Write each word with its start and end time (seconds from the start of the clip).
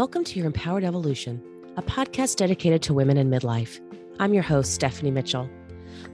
Welcome 0.00 0.24
to 0.24 0.38
Your 0.38 0.46
Empowered 0.46 0.82
Evolution, 0.82 1.42
a 1.76 1.82
podcast 1.82 2.36
dedicated 2.36 2.80
to 2.84 2.94
women 2.94 3.18
in 3.18 3.28
midlife. 3.28 3.80
I'm 4.18 4.32
your 4.32 4.42
host, 4.42 4.72
Stephanie 4.72 5.10
Mitchell. 5.10 5.46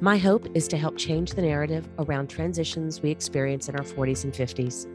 My 0.00 0.18
hope 0.18 0.48
is 0.54 0.66
to 0.66 0.76
help 0.76 0.96
change 0.96 1.30
the 1.30 1.42
narrative 1.42 1.88
around 2.00 2.28
transitions 2.28 3.00
we 3.00 3.12
experience 3.12 3.68
in 3.68 3.76
our 3.76 3.84
40s 3.84 4.24
and 4.24 4.32
50s. 4.32 4.88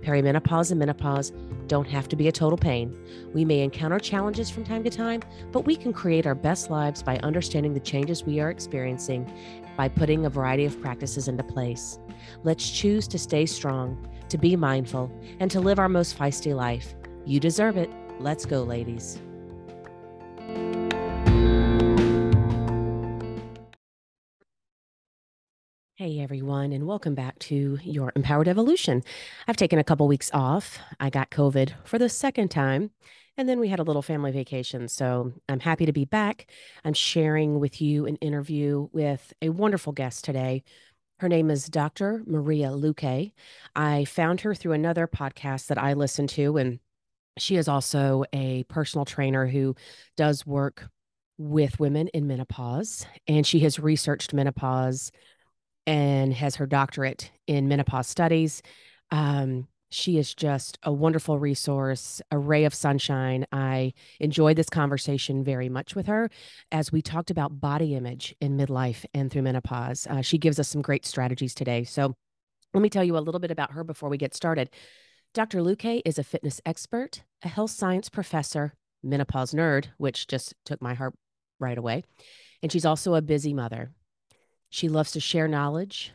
Perimenopause 0.00 0.72
and 0.72 0.80
menopause 0.80 1.32
don't 1.68 1.86
have 1.86 2.08
to 2.08 2.16
be 2.16 2.26
a 2.26 2.32
total 2.32 2.58
pain. 2.58 2.98
We 3.32 3.44
may 3.44 3.60
encounter 3.60 4.00
challenges 4.00 4.50
from 4.50 4.64
time 4.64 4.82
to 4.82 4.90
time, 4.90 5.22
but 5.52 5.64
we 5.64 5.76
can 5.76 5.92
create 5.92 6.26
our 6.26 6.34
best 6.34 6.68
lives 6.68 7.00
by 7.00 7.18
understanding 7.18 7.74
the 7.74 7.78
changes 7.78 8.24
we 8.24 8.40
are 8.40 8.50
experiencing 8.50 9.32
by 9.76 9.86
putting 9.86 10.26
a 10.26 10.30
variety 10.30 10.64
of 10.64 10.80
practices 10.80 11.28
into 11.28 11.44
place. 11.44 12.00
Let's 12.42 12.68
choose 12.68 13.06
to 13.06 13.20
stay 13.20 13.46
strong, 13.46 14.04
to 14.30 14.36
be 14.36 14.56
mindful, 14.56 15.12
and 15.38 15.48
to 15.52 15.60
live 15.60 15.78
our 15.78 15.88
most 15.88 16.18
feisty 16.18 16.56
life. 16.56 16.96
You 17.24 17.38
deserve 17.38 17.76
it. 17.76 17.88
Let's 18.22 18.46
go, 18.46 18.62
ladies. 18.62 19.18
Hey 25.96 26.20
everyone, 26.20 26.72
and 26.72 26.86
welcome 26.86 27.16
back 27.16 27.36
to 27.40 27.80
your 27.82 28.12
Empowered 28.14 28.46
Evolution. 28.46 29.02
I've 29.48 29.56
taken 29.56 29.80
a 29.80 29.84
couple 29.84 30.06
weeks 30.06 30.30
off. 30.32 30.78
I 31.00 31.10
got 31.10 31.30
COVID 31.30 31.72
for 31.84 31.98
the 31.98 32.08
second 32.08 32.50
time, 32.50 32.90
and 33.36 33.48
then 33.48 33.58
we 33.58 33.66
had 33.66 33.80
a 33.80 33.84
little 33.84 34.02
family 34.02 34.30
vacation. 34.30 34.86
So 34.86 35.32
I'm 35.48 35.60
happy 35.60 35.86
to 35.86 35.92
be 35.92 36.04
back. 36.04 36.48
I'm 36.84 36.94
sharing 36.94 37.58
with 37.58 37.82
you 37.82 38.06
an 38.06 38.16
interview 38.16 38.88
with 38.92 39.32
a 39.42 39.48
wonderful 39.48 39.92
guest 39.92 40.24
today. 40.24 40.62
Her 41.18 41.28
name 41.28 41.50
is 41.50 41.68
Dr. 41.68 42.22
Maria 42.26 42.68
Luque. 42.68 43.32
I 43.74 44.04
found 44.04 44.42
her 44.42 44.54
through 44.54 44.72
another 44.72 45.08
podcast 45.08 45.66
that 45.66 45.78
I 45.78 45.94
listen 45.94 46.28
to, 46.28 46.56
and 46.56 46.78
she 47.38 47.56
is 47.56 47.68
also 47.68 48.24
a 48.32 48.64
personal 48.64 49.04
trainer 49.04 49.46
who 49.46 49.74
does 50.16 50.46
work 50.46 50.88
with 51.38 51.80
women 51.80 52.08
in 52.08 52.26
menopause, 52.26 53.06
and 53.26 53.46
she 53.46 53.60
has 53.60 53.78
researched 53.78 54.34
menopause 54.34 55.10
and 55.86 56.32
has 56.32 56.56
her 56.56 56.66
doctorate 56.66 57.30
in 57.46 57.68
menopause 57.68 58.06
studies. 58.06 58.62
Um, 59.10 59.66
she 59.90 60.16
is 60.16 60.34
just 60.34 60.78
a 60.84 60.92
wonderful 60.92 61.38
resource, 61.38 62.22
a 62.30 62.38
ray 62.38 62.64
of 62.64 62.72
sunshine. 62.72 63.44
I 63.52 63.92
enjoyed 64.20 64.56
this 64.56 64.70
conversation 64.70 65.44
very 65.44 65.68
much 65.68 65.94
with 65.94 66.06
her 66.06 66.30
as 66.70 66.90
we 66.90 67.02
talked 67.02 67.30
about 67.30 67.60
body 67.60 67.94
image 67.94 68.34
in 68.40 68.56
midlife 68.56 69.04
and 69.12 69.30
through 69.30 69.42
menopause. 69.42 70.06
Uh, 70.08 70.22
she 70.22 70.38
gives 70.38 70.58
us 70.58 70.68
some 70.68 70.80
great 70.80 71.04
strategies 71.04 71.54
today. 71.54 71.84
So, 71.84 72.14
let 72.74 72.80
me 72.80 72.88
tell 72.88 73.04
you 73.04 73.18
a 73.18 73.20
little 73.20 73.38
bit 73.38 73.50
about 73.50 73.72
her 73.72 73.84
before 73.84 74.08
we 74.08 74.16
get 74.16 74.34
started. 74.34 74.70
Dr. 75.34 75.62
Luque 75.62 76.02
is 76.04 76.18
a 76.18 76.24
fitness 76.24 76.60
expert, 76.66 77.22
a 77.42 77.48
health 77.48 77.70
science 77.70 78.10
professor, 78.10 78.74
menopause 79.02 79.52
nerd, 79.52 79.86
which 79.96 80.26
just 80.26 80.54
took 80.66 80.82
my 80.82 80.92
heart 80.92 81.14
right 81.58 81.78
away. 81.78 82.04
And 82.62 82.70
she's 82.70 82.84
also 82.84 83.14
a 83.14 83.22
busy 83.22 83.54
mother. 83.54 83.92
She 84.68 84.90
loves 84.90 85.10
to 85.12 85.20
share 85.20 85.48
knowledge 85.48 86.12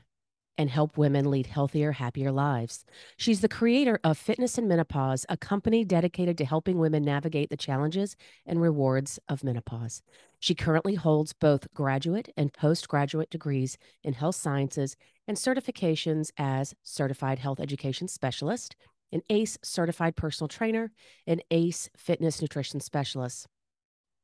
and 0.55 0.69
help 0.69 0.99
women 0.99 1.31
lead 1.31 1.47
healthier, 1.47 1.93
happier 1.93 2.31
lives. 2.31 2.85
She's 3.17 3.41
the 3.41 3.49
creator 3.49 3.99
of 4.03 4.19
Fitness 4.19 4.59
in 4.59 4.67
Menopause, 4.67 5.25
a 5.29 5.37
company 5.37 5.83
dedicated 5.83 6.37
to 6.37 6.45
helping 6.45 6.77
women 6.77 7.03
navigate 7.03 7.49
the 7.49 7.57
challenges 7.57 8.15
and 8.45 8.61
rewards 8.61 9.17
of 9.27 9.43
menopause. 9.43 10.03
She 10.39 10.53
currently 10.53 10.93
holds 10.93 11.33
both 11.33 11.73
graduate 11.73 12.29
and 12.37 12.53
postgraduate 12.53 13.31
degrees 13.31 13.79
in 14.03 14.13
health 14.13 14.35
sciences 14.35 14.95
and 15.27 15.37
certifications 15.37 16.29
as 16.37 16.75
Certified 16.83 17.39
Health 17.39 17.59
Education 17.59 18.07
Specialist, 18.07 18.75
an 19.11 19.21
ACE 19.29 19.57
Certified 19.63 20.15
Personal 20.15 20.47
Trainer, 20.47 20.91
an 21.25 21.41
ACE 21.51 21.89
Fitness 21.95 22.41
Nutrition 22.41 22.79
Specialist. 22.79 23.47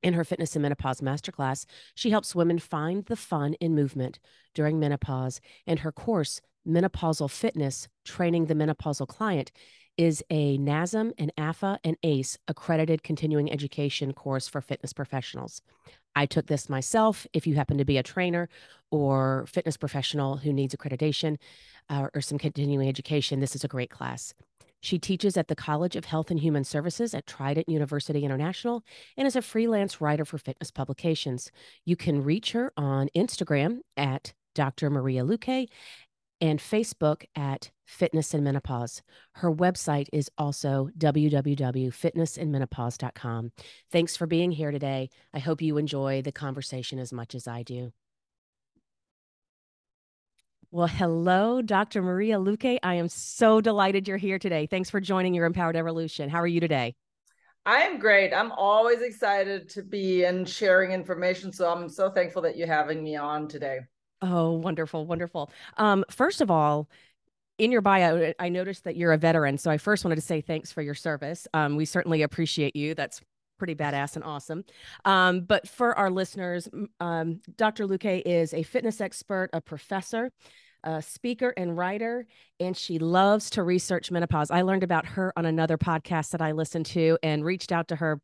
In 0.01 0.13
her 0.13 0.25
Fitness 0.25 0.55
in 0.55 0.61
Menopause 0.61 0.99
Masterclass, 0.99 1.65
she 1.95 2.09
helps 2.09 2.35
women 2.35 2.59
find 2.59 3.05
the 3.05 3.15
fun 3.15 3.53
in 3.55 3.73
movement 3.73 4.19
during 4.53 4.79
menopause, 4.79 5.39
and 5.65 5.79
her 5.79 5.91
course, 5.91 6.41
Menopausal 6.67 7.29
Fitness 7.29 7.87
Training 8.03 8.45
the 8.45 8.53
Menopausal 8.53 9.07
Client, 9.07 9.51
is 9.97 10.23
a 10.29 10.57
NASM 10.57 11.11
and 11.17 11.31
AFA 11.37 11.79
and 11.83 11.97
ACE 12.03 12.37
accredited 12.47 13.03
continuing 13.03 13.51
education 13.51 14.11
course 14.11 14.47
for 14.47 14.59
fitness 14.59 14.91
professionals. 14.91 15.61
I 16.15 16.25
took 16.25 16.47
this 16.47 16.69
myself. 16.69 17.25
If 17.33 17.47
you 17.47 17.55
happen 17.55 17.77
to 17.77 17.85
be 17.85 17.97
a 17.97 18.03
trainer 18.03 18.49
or 18.91 19.45
fitness 19.47 19.77
professional 19.77 20.37
who 20.37 20.53
needs 20.53 20.75
accreditation 20.75 21.37
uh, 21.89 22.07
or 22.13 22.21
some 22.21 22.37
continuing 22.37 22.87
education, 22.87 23.39
this 23.39 23.55
is 23.55 23.63
a 23.63 23.67
great 23.67 23.89
class. 23.89 24.33
She 24.83 24.99
teaches 24.99 25.35
at 25.37 25.47
the 25.47 25.55
College 25.55 25.95
of 25.95 26.03
Health 26.03 26.29
and 26.29 26.41
Human 26.41 26.65
Services 26.65 27.13
at 27.13 27.25
Trident 27.25 27.69
University 27.69 28.25
International 28.25 28.83
and 29.15 29.25
is 29.25 29.37
a 29.37 29.41
freelance 29.41 30.01
writer 30.01 30.25
for 30.25 30.37
fitness 30.37 30.71
publications. 30.71 31.49
You 31.85 31.95
can 31.95 32.21
reach 32.21 32.51
her 32.51 32.73
on 32.75 33.07
Instagram 33.15 33.79
at 33.95 34.33
Dr. 34.53 34.89
Maria 34.89 35.23
Luque 35.23 35.69
and 36.41 36.59
Facebook 36.59 37.23
at 37.33 37.71
Fitness 37.85 38.33
in 38.33 38.43
Menopause. 38.43 39.01
Her 39.35 39.53
website 39.53 40.09
is 40.11 40.29
also 40.37 40.89
www.fitnessandmenopause.com. 40.97 43.51
Thanks 43.89 44.17
for 44.17 44.27
being 44.27 44.51
here 44.51 44.71
today. 44.71 45.09
I 45.33 45.39
hope 45.39 45.61
you 45.61 45.77
enjoy 45.77 46.21
the 46.21 46.33
conversation 46.33 46.99
as 46.99 47.13
much 47.13 47.35
as 47.35 47.47
I 47.47 47.63
do. 47.63 47.93
Well, 50.73 50.87
hello, 50.87 51.61
Dr. 51.61 52.01
Maria 52.01 52.39
Luque. 52.39 52.79
I 52.81 52.95
am 52.95 53.07
so 53.07 53.61
delighted 53.61 54.07
you're 54.07 54.17
here 54.17 54.39
today. 54.39 54.65
Thanks 54.65 54.89
for 54.89 54.99
joining 54.99 55.35
your 55.35 55.45
Empowered 55.45 55.75
Evolution. 55.75 56.29
How 56.29 56.41
are 56.41 56.47
you 56.47 56.59
today? 56.59 56.95
I'm 57.63 57.99
great. 57.99 58.33
I'm 58.33 58.51
always 58.51 59.03
excited 59.03 59.69
to 59.69 59.83
be 59.83 60.23
and 60.23 60.49
sharing 60.49 60.91
information. 60.91 61.53
So 61.53 61.71
I'm 61.71 61.87
so 61.89 62.09
thankful 62.09 62.41
that 62.41 62.57
you're 62.57 62.65
having 62.65 63.03
me 63.03 63.15
on 63.15 63.47
today. 63.47 63.81
Oh, 64.23 64.53
wonderful, 64.53 65.05
wonderful. 65.05 65.51
Um, 65.77 66.05
first 66.09 66.41
of 66.41 66.49
all, 66.49 66.89
in 67.59 67.71
your 67.71 67.81
bio, 67.81 68.33
I 68.39 68.49
noticed 68.49 68.85
that 68.85 68.95
you're 68.95 69.13
a 69.13 69.17
veteran. 69.19 69.59
So 69.59 69.69
I 69.69 69.77
first 69.77 70.03
wanted 70.03 70.15
to 70.15 70.21
say 70.21 70.41
thanks 70.41 70.71
for 70.71 70.81
your 70.81 70.95
service. 70.95 71.47
Um, 71.53 71.75
we 71.75 71.85
certainly 71.85 72.23
appreciate 72.23 72.75
you. 72.75 72.95
That's 72.95 73.21
pretty 73.59 73.75
badass 73.75 74.15
and 74.15 74.25
awesome. 74.25 74.65
Um, 75.05 75.41
but 75.41 75.67
for 75.69 75.95
our 75.97 76.09
listeners, 76.09 76.67
um, 76.99 77.41
Dr. 77.57 77.85
Luque 77.85 78.23
is 78.25 78.55
a 78.55 78.63
fitness 78.63 78.99
expert, 78.99 79.51
a 79.53 79.61
professor, 79.61 80.31
a 80.83 81.01
speaker 81.01 81.53
and 81.55 81.77
writer, 81.77 82.25
and 82.59 82.75
she 82.75 82.99
loves 82.99 83.49
to 83.51 83.63
research 83.63 84.11
menopause. 84.11 84.51
I 84.51 84.61
learned 84.61 84.83
about 84.83 85.05
her 85.05 85.33
on 85.35 85.45
another 85.45 85.77
podcast 85.77 86.31
that 86.31 86.41
I 86.41 86.51
listened 86.51 86.85
to 86.87 87.17
and 87.23 87.45
reached 87.45 87.71
out 87.71 87.87
to 87.89 87.95
her 87.95 88.21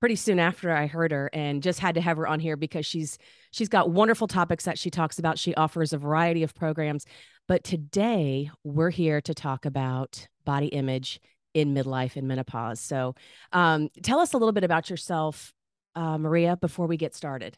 pretty 0.00 0.16
soon 0.16 0.40
after 0.40 0.72
I 0.72 0.86
heard 0.86 1.12
her 1.12 1.30
and 1.32 1.62
just 1.62 1.78
had 1.78 1.94
to 1.94 2.00
have 2.00 2.16
her 2.16 2.26
on 2.26 2.40
here 2.40 2.56
because 2.56 2.84
she's 2.84 3.18
she's 3.52 3.68
got 3.68 3.90
wonderful 3.90 4.26
topics 4.26 4.64
that 4.64 4.78
she 4.78 4.90
talks 4.90 5.18
about. 5.18 5.38
She 5.38 5.54
offers 5.54 5.92
a 5.92 5.98
variety 5.98 6.42
of 6.42 6.54
programs, 6.54 7.06
but 7.46 7.62
today 7.62 8.50
we're 8.64 8.90
here 8.90 9.20
to 9.20 9.32
talk 9.34 9.64
about 9.64 10.26
body 10.44 10.66
image 10.66 11.20
in 11.54 11.74
midlife 11.74 12.16
and 12.16 12.26
menopause. 12.26 12.80
So, 12.80 13.14
um, 13.52 13.90
tell 14.02 14.18
us 14.18 14.32
a 14.32 14.38
little 14.38 14.52
bit 14.52 14.64
about 14.64 14.90
yourself, 14.90 15.52
uh, 15.94 16.18
Maria, 16.18 16.56
before 16.56 16.86
we 16.86 16.96
get 16.96 17.14
started. 17.14 17.56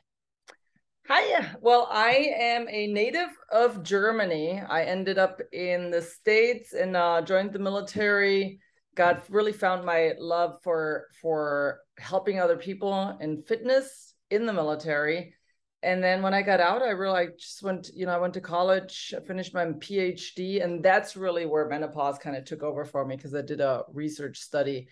Hi. 1.06 1.54
Well, 1.60 1.86
I 1.90 2.32
am 2.38 2.66
a 2.70 2.86
native 2.86 3.28
of 3.52 3.82
Germany. 3.82 4.62
I 4.66 4.84
ended 4.84 5.18
up 5.18 5.38
in 5.52 5.90
the 5.90 6.00
States 6.00 6.72
and 6.72 6.96
uh, 6.96 7.20
joined 7.20 7.52
the 7.52 7.58
military. 7.58 8.58
Got 8.94 9.28
really 9.28 9.52
found 9.52 9.84
my 9.84 10.14
love 10.18 10.62
for 10.62 11.08
for 11.20 11.80
helping 11.98 12.40
other 12.40 12.56
people 12.56 13.18
and 13.20 13.46
fitness 13.46 14.14
in 14.30 14.46
the 14.46 14.52
military. 14.54 15.34
And 15.82 16.02
then 16.02 16.22
when 16.22 16.32
I 16.32 16.40
got 16.40 16.60
out, 16.60 16.80
I 16.80 16.90
really 16.90 17.28
just 17.38 17.62
went, 17.62 17.90
you 17.94 18.06
know, 18.06 18.14
I 18.14 18.18
went 18.18 18.32
to 18.34 18.40
college, 18.40 19.12
finished 19.26 19.52
my 19.52 19.66
PhD, 19.66 20.64
and 20.64 20.82
that's 20.82 21.16
really 21.16 21.44
where 21.44 21.68
menopause 21.68 22.16
kind 22.18 22.34
of 22.34 22.46
took 22.46 22.62
over 22.62 22.86
for 22.86 23.04
me 23.04 23.16
because 23.16 23.34
I 23.34 23.42
did 23.42 23.60
a 23.60 23.82
research 23.92 24.38
study 24.38 24.88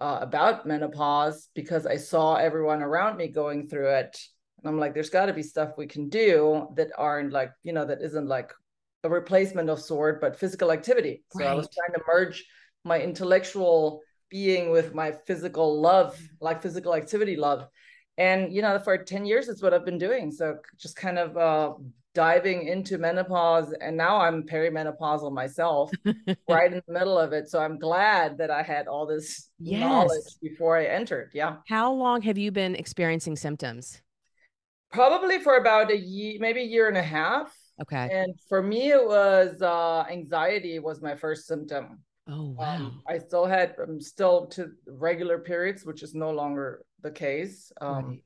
uh, 0.00 0.18
about 0.20 0.64
menopause 0.64 1.48
because 1.54 1.86
I 1.86 1.96
saw 1.96 2.36
everyone 2.36 2.82
around 2.82 3.16
me 3.16 3.26
going 3.26 3.66
through 3.66 3.88
it 3.88 4.16
and 4.62 4.68
I'm 4.68 4.78
like, 4.78 4.94
there's 4.94 5.10
got 5.10 5.26
to 5.26 5.32
be 5.32 5.42
stuff 5.42 5.70
we 5.76 5.86
can 5.86 6.08
do 6.08 6.68
that 6.76 6.90
aren't 6.96 7.32
like, 7.32 7.50
you 7.62 7.72
know, 7.72 7.84
that 7.84 8.02
isn't 8.02 8.26
like 8.26 8.52
a 9.04 9.08
replacement 9.08 9.70
of 9.70 9.80
sort, 9.80 10.20
but 10.20 10.38
physical 10.38 10.70
activity. 10.70 11.22
So 11.32 11.40
right. 11.40 11.48
I 11.48 11.54
was 11.54 11.68
trying 11.68 11.98
to 11.98 12.04
merge 12.06 12.44
my 12.84 13.00
intellectual 13.00 14.02
being 14.28 14.70
with 14.70 14.94
my 14.94 15.12
physical 15.26 15.80
love, 15.80 16.18
like 16.40 16.62
physical 16.62 16.94
activity 16.94 17.36
love. 17.36 17.66
And, 18.18 18.52
you 18.52 18.60
know, 18.60 18.78
for 18.78 18.98
10 18.98 19.24
years, 19.24 19.48
it's 19.48 19.62
what 19.62 19.72
I've 19.72 19.84
been 19.84 19.98
doing. 19.98 20.30
So 20.30 20.58
just 20.78 20.94
kind 20.94 21.18
of 21.18 21.36
uh, 21.38 21.72
diving 22.14 22.68
into 22.68 22.98
menopause. 22.98 23.72
And 23.80 23.96
now 23.96 24.20
I'm 24.20 24.42
perimenopausal 24.42 25.32
myself, 25.32 25.90
right 26.48 26.72
in 26.72 26.82
the 26.86 26.92
middle 26.92 27.18
of 27.18 27.32
it. 27.32 27.48
So 27.48 27.60
I'm 27.60 27.78
glad 27.78 28.36
that 28.38 28.50
I 28.50 28.62
had 28.62 28.88
all 28.88 29.06
this 29.06 29.48
yes. 29.58 29.80
knowledge 29.80 30.34
before 30.42 30.76
I 30.76 30.84
entered. 30.84 31.30
Yeah. 31.32 31.56
How 31.66 31.92
long 31.92 32.20
have 32.22 32.36
you 32.36 32.52
been 32.52 32.74
experiencing 32.74 33.36
symptoms? 33.36 34.02
Probably 34.92 35.38
for 35.38 35.56
about 35.56 35.90
a 35.90 35.96
year, 35.96 36.38
maybe 36.40 36.60
a 36.60 36.66
year 36.66 36.88
and 36.88 36.96
a 36.96 37.02
half. 37.02 37.56
Okay. 37.80 38.08
And 38.12 38.34
for 38.48 38.62
me, 38.62 38.90
it 38.90 39.04
was 39.04 39.62
uh, 39.62 40.04
anxiety 40.10 40.78
was 40.78 41.00
my 41.00 41.14
first 41.16 41.46
symptom. 41.46 42.00
Oh 42.28 42.50
wow. 42.50 42.76
Um, 42.76 43.02
I 43.08 43.18
still 43.18 43.46
had 43.46 43.74
um, 43.82 44.00
still 44.00 44.46
to 44.48 44.70
regular 44.86 45.38
periods, 45.38 45.84
which 45.84 46.02
is 46.02 46.14
no 46.14 46.30
longer 46.30 46.82
the 47.02 47.10
case. 47.10 47.72
Um, 47.80 48.06
right. 48.06 48.24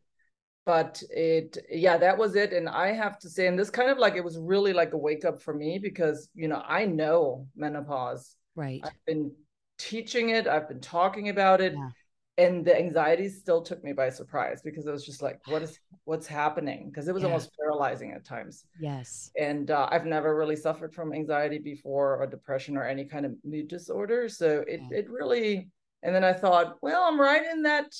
But 0.66 1.02
it, 1.10 1.58
yeah, 1.70 1.98
that 1.98 2.16
was 2.16 2.36
it. 2.36 2.52
And 2.52 2.68
I 2.68 2.92
have 2.92 3.18
to 3.20 3.28
say, 3.28 3.46
and 3.46 3.58
this 3.58 3.70
kind 3.70 3.90
of 3.90 3.98
like 3.98 4.14
it 4.14 4.24
was 4.24 4.38
really 4.38 4.72
like 4.72 4.94
a 4.94 4.98
wake 4.98 5.24
up 5.24 5.42
for 5.42 5.54
me 5.54 5.78
because 5.78 6.30
you 6.34 6.48
know 6.48 6.62
I 6.66 6.86
know 6.86 7.46
menopause. 7.54 8.34
Right. 8.56 8.80
I've 8.82 9.04
been 9.06 9.32
teaching 9.78 10.30
it. 10.30 10.46
I've 10.46 10.68
been 10.68 10.80
talking 10.80 11.28
about 11.28 11.60
it. 11.60 11.74
Yeah 11.74 11.88
and 12.36 12.64
the 12.64 12.76
anxiety 12.76 13.28
still 13.28 13.62
took 13.62 13.84
me 13.84 13.92
by 13.92 14.10
surprise 14.10 14.60
because 14.62 14.86
it 14.86 14.90
was 14.90 15.06
just 15.06 15.22
like 15.22 15.40
what 15.46 15.62
is 15.62 15.78
what's 16.04 16.26
happening? 16.26 16.90
Because 16.90 17.08
it 17.08 17.14
was 17.14 17.22
yeah. 17.22 17.28
almost 17.28 17.50
paralyzing 17.58 18.12
at 18.12 18.24
times. 18.24 18.64
Yes. 18.80 19.30
And 19.38 19.70
uh, 19.70 19.88
i've 19.90 20.06
never 20.06 20.36
really 20.36 20.56
suffered 20.56 20.92
from 20.92 21.12
anxiety 21.12 21.58
before 21.58 22.16
or 22.16 22.26
depression 22.26 22.76
or 22.76 22.84
any 22.84 23.04
kind 23.04 23.24
of 23.24 23.32
mood 23.44 23.68
disorder. 23.68 24.28
So 24.28 24.64
it, 24.66 24.80
yeah. 24.90 24.98
it 24.98 25.10
really 25.10 25.68
and 26.02 26.14
then 26.14 26.24
i 26.24 26.32
thought 26.32 26.76
well 26.82 27.04
i'm 27.04 27.20
right 27.20 27.44
in 27.52 27.62
that 27.62 27.94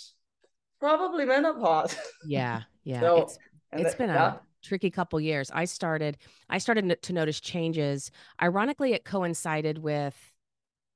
probably 0.81 1.25
menopause. 1.25 1.97
Yeah 2.27 2.63
yeah 2.85 3.01
so, 3.01 3.23
it's, 3.23 3.39
it's 3.73 3.95
been 3.95 4.11
yeah. 4.11 4.35
a 4.35 4.41
tricky 4.63 4.91
couple 4.91 5.21
years. 5.21 5.51
I 5.55 5.65
started 5.65 6.19
i 6.51 6.59
started 6.59 7.01
to 7.03 7.13
notice 7.13 7.41
changes. 7.41 8.11
Ironically 8.43 8.95
it 8.95 9.05
coincided 9.05 9.79
with 9.79 10.17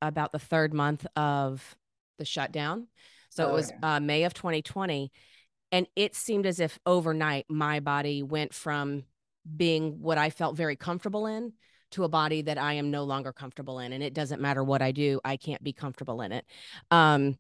about 0.03 0.33
the 0.33 0.39
third 0.39 0.75
month 0.75 1.07
of 1.17 1.77
the 2.19 2.25
shutdown 2.25 2.89
so 3.29 3.47
oh, 3.47 3.51
it 3.51 3.53
was 3.53 3.73
yeah. 3.83 3.97
uh, 3.97 4.01
May 4.01 4.25
of 4.25 4.35
2020. 4.35 5.11
And 5.71 5.87
it 5.97 6.15
seemed 6.15 6.47
as 6.47 6.61
if 6.61 6.79
overnight 6.87 7.47
my 7.49 7.81
body 7.81 8.23
went 8.23 8.55
from 8.55 9.05
being 9.57 10.01
what 10.01 10.19
I 10.19 10.31
felt 10.31 10.57
very 10.57 10.77
comfortable 10.77 11.27
in 11.27 11.53
to 11.91 12.05
a 12.05 12.09
body 12.09 12.43
that 12.43 12.59
I 12.59 12.75
am 12.75 12.91
no 12.91 13.05
longer 13.05 13.33
comfortable 13.33 13.79
in. 13.79 13.93
And 13.93 14.03
it 14.03 14.15
doesn't 14.15 14.41
matter 14.41 14.63
what 14.63 14.83
I 14.83 14.93
do, 14.93 15.21
I 15.25 15.37
can't 15.37 15.63
be 15.63 15.73
comfortable 15.73 16.21
in 16.21 16.33
it. 16.33 16.45
Um, 16.91 17.39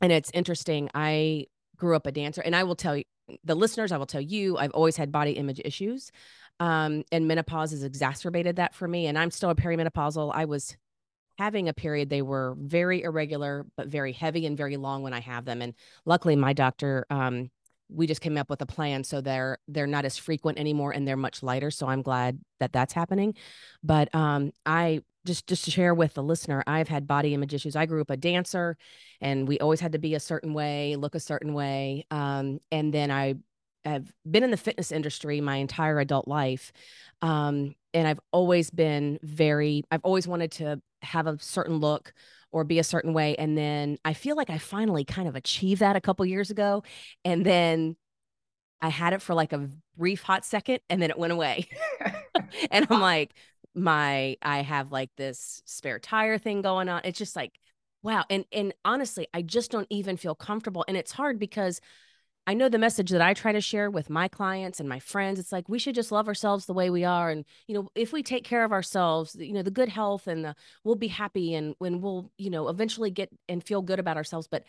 and 0.00 0.10
it's 0.10 0.30
interesting. 0.32 0.88
I 0.94 1.46
grew 1.76 1.94
up 1.96 2.06
a 2.06 2.12
dancer, 2.12 2.40
and 2.40 2.56
I 2.56 2.64
will 2.64 2.76
tell 2.76 2.96
you, 2.96 3.04
the 3.44 3.54
listeners, 3.54 3.92
I 3.92 3.98
will 3.98 4.06
tell 4.06 4.20
you, 4.20 4.58
I've 4.58 4.72
always 4.72 4.96
had 4.96 5.12
body 5.12 5.32
image 5.32 5.60
issues. 5.64 6.10
Um, 6.60 7.02
and 7.10 7.26
menopause 7.26 7.72
has 7.72 7.82
exacerbated 7.82 8.56
that 8.56 8.74
for 8.74 8.86
me. 8.86 9.06
And 9.06 9.18
I'm 9.18 9.30
still 9.30 9.50
a 9.50 9.54
perimenopausal. 9.54 10.30
I 10.34 10.44
was 10.44 10.76
having 11.42 11.68
a 11.68 11.74
period 11.74 12.08
they 12.08 12.22
were 12.22 12.54
very 12.58 13.02
irregular 13.02 13.66
but 13.76 13.88
very 13.88 14.12
heavy 14.12 14.46
and 14.46 14.56
very 14.56 14.76
long 14.76 15.02
when 15.02 15.12
i 15.12 15.18
have 15.18 15.44
them 15.44 15.60
and 15.60 15.74
luckily 16.04 16.36
my 16.36 16.52
doctor 16.52 17.04
um, 17.10 17.50
we 17.88 18.06
just 18.06 18.20
came 18.20 18.38
up 18.38 18.48
with 18.48 18.62
a 18.62 18.66
plan 18.66 19.02
so 19.02 19.20
they're 19.20 19.58
they're 19.66 19.88
not 19.88 20.04
as 20.04 20.16
frequent 20.16 20.56
anymore 20.56 20.92
and 20.92 21.06
they're 21.06 21.16
much 21.16 21.42
lighter 21.42 21.68
so 21.70 21.88
i'm 21.88 22.00
glad 22.00 22.38
that 22.60 22.72
that's 22.72 22.92
happening. 22.92 23.34
But 23.82 24.14
um, 24.14 24.52
i 24.64 25.00
just 25.26 25.48
just 25.48 25.64
to 25.64 25.72
share 25.72 25.94
with 25.94 26.14
the 26.14 26.22
listener 26.22 26.62
i've 26.68 26.88
had 26.88 27.08
body 27.08 27.34
image 27.34 27.54
issues. 27.54 27.74
I 27.74 27.86
grew 27.86 28.00
up 28.00 28.10
a 28.10 28.16
dancer 28.16 28.76
and 29.20 29.48
we 29.48 29.58
always 29.58 29.80
had 29.80 29.92
to 29.92 29.98
be 29.98 30.14
a 30.14 30.20
certain 30.20 30.54
way 30.54 30.94
look 30.96 31.16
a 31.16 31.20
certain 31.20 31.54
way 31.54 32.06
um, 32.12 32.60
and 32.70 32.94
then 32.94 33.10
i 33.10 33.34
have 33.84 34.12
been 34.30 34.44
in 34.44 34.52
the 34.52 34.56
fitness 34.56 34.92
industry 34.92 35.40
my 35.40 35.56
entire 35.56 35.98
adult 35.98 36.28
life 36.28 36.72
um, 37.20 37.74
and 37.94 38.06
i've 38.06 38.20
always 38.30 38.70
been 38.70 39.18
very 39.22 39.82
i've 39.90 40.04
always 40.04 40.28
wanted 40.28 40.52
to 40.52 40.80
have 41.02 41.26
a 41.26 41.38
certain 41.40 41.78
look 41.78 42.12
or 42.52 42.64
be 42.64 42.78
a 42.78 42.84
certain 42.84 43.12
way 43.12 43.34
and 43.36 43.56
then 43.56 43.98
i 44.04 44.12
feel 44.12 44.36
like 44.36 44.50
i 44.50 44.58
finally 44.58 45.04
kind 45.04 45.28
of 45.28 45.36
achieved 45.36 45.80
that 45.80 45.96
a 45.96 46.00
couple 46.00 46.24
years 46.26 46.50
ago 46.50 46.82
and 47.24 47.44
then 47.46 47.96
i 48.80 48.88
had 48.88 49.12
it 49.12 49.22
for 49.22 49.34
like 49.34 49.52
a 49.52 49.68
brief 49.96 50.22
hot 50.22 50.44
second 50.44 50.80
and 50.88 51.00
then 51.00 51.10
it 51.10 51.18
went 51.18 51.32
away. 51.32 51.68
And 52.70 52.86
i'm 52.90 53.00
like 53.00 53.32
my 53.74 54.36
i 54.42 54.60
have 54.62 54.92
like 54.92 55.10
this 55.16 55.62
spare 55.64 55.98
tire 55.98 56.38
thing 56.38 56.62
going 56.62 56.88
on. 56.88 57.02
It's 57.04 57.18
just 57.18 57.36
like 57.36 57.58
wow. 58.02 58.24
And 58.30 58.44
and 58.52 58.74
honestly 58.84 59.26
i 59.34 59.42
just 59.42 59.70
don't 59.70 59.86
even 59.90 60.16
feel 60.16 60.34
comfortable 60.34 60.84
and 60.88 60.96
it's 60.96 61.12
hard 61.12 61.38
because 61.38 61.80
I 62.46 62.54
know 62.54 62.68
the 62.68 62.78
message 62.78 63.10
that 63.10 63.22
I 63.22 63.34
try 63.34 63.52
to 63.52 63.60
share 63.60 63.90
with 63.90 64.10
my 64.10 64.26
clients 64.26 64.80
and 64.80 64.88
my 64.88 64.98
friends. 64.98 65.38
It's 65.38 65.52
like 65.52 65.68
we 65.68 65.78
should 65.78 65.94
just 65.94 66.10
love 66.10 66.26
ourselves 66.26 66.66
the 66.66 66.72
way 66.72 66.90
we 66.90 67.04
are, 67.04 67.30
and 67.30 67.44
you 67.68 67.74
know, 67.74 67.88
if 67.94 68.12
we 68.12 68.22
take 68.22 68.44
care 68.44 68.64
of 68.64 68.72
ourselves, 68.72 69.36
you 69.38 69.52
know, 69.52 69.62
the 69.62 69.70
good 69.70 69.88
health 69.88 70.26
and 70.26 70.44
the 70.44 70.54
we'll 70.84 70.96
be 70.96 71.08
happy, 71.08 71.54
and 71.54 71.74
when 71.78 72.00
we'll, 72.00 72.30
you 72.38 72.50
know, 72.50 72.68
eventually 72.68 73.10
get 73.10 73.30
and 73.48 73.64
feel 73.64 73.82
good 73.82 74.00
about 74.00 74.16
ourselves. 74.16 74.48
But 74.50 74.64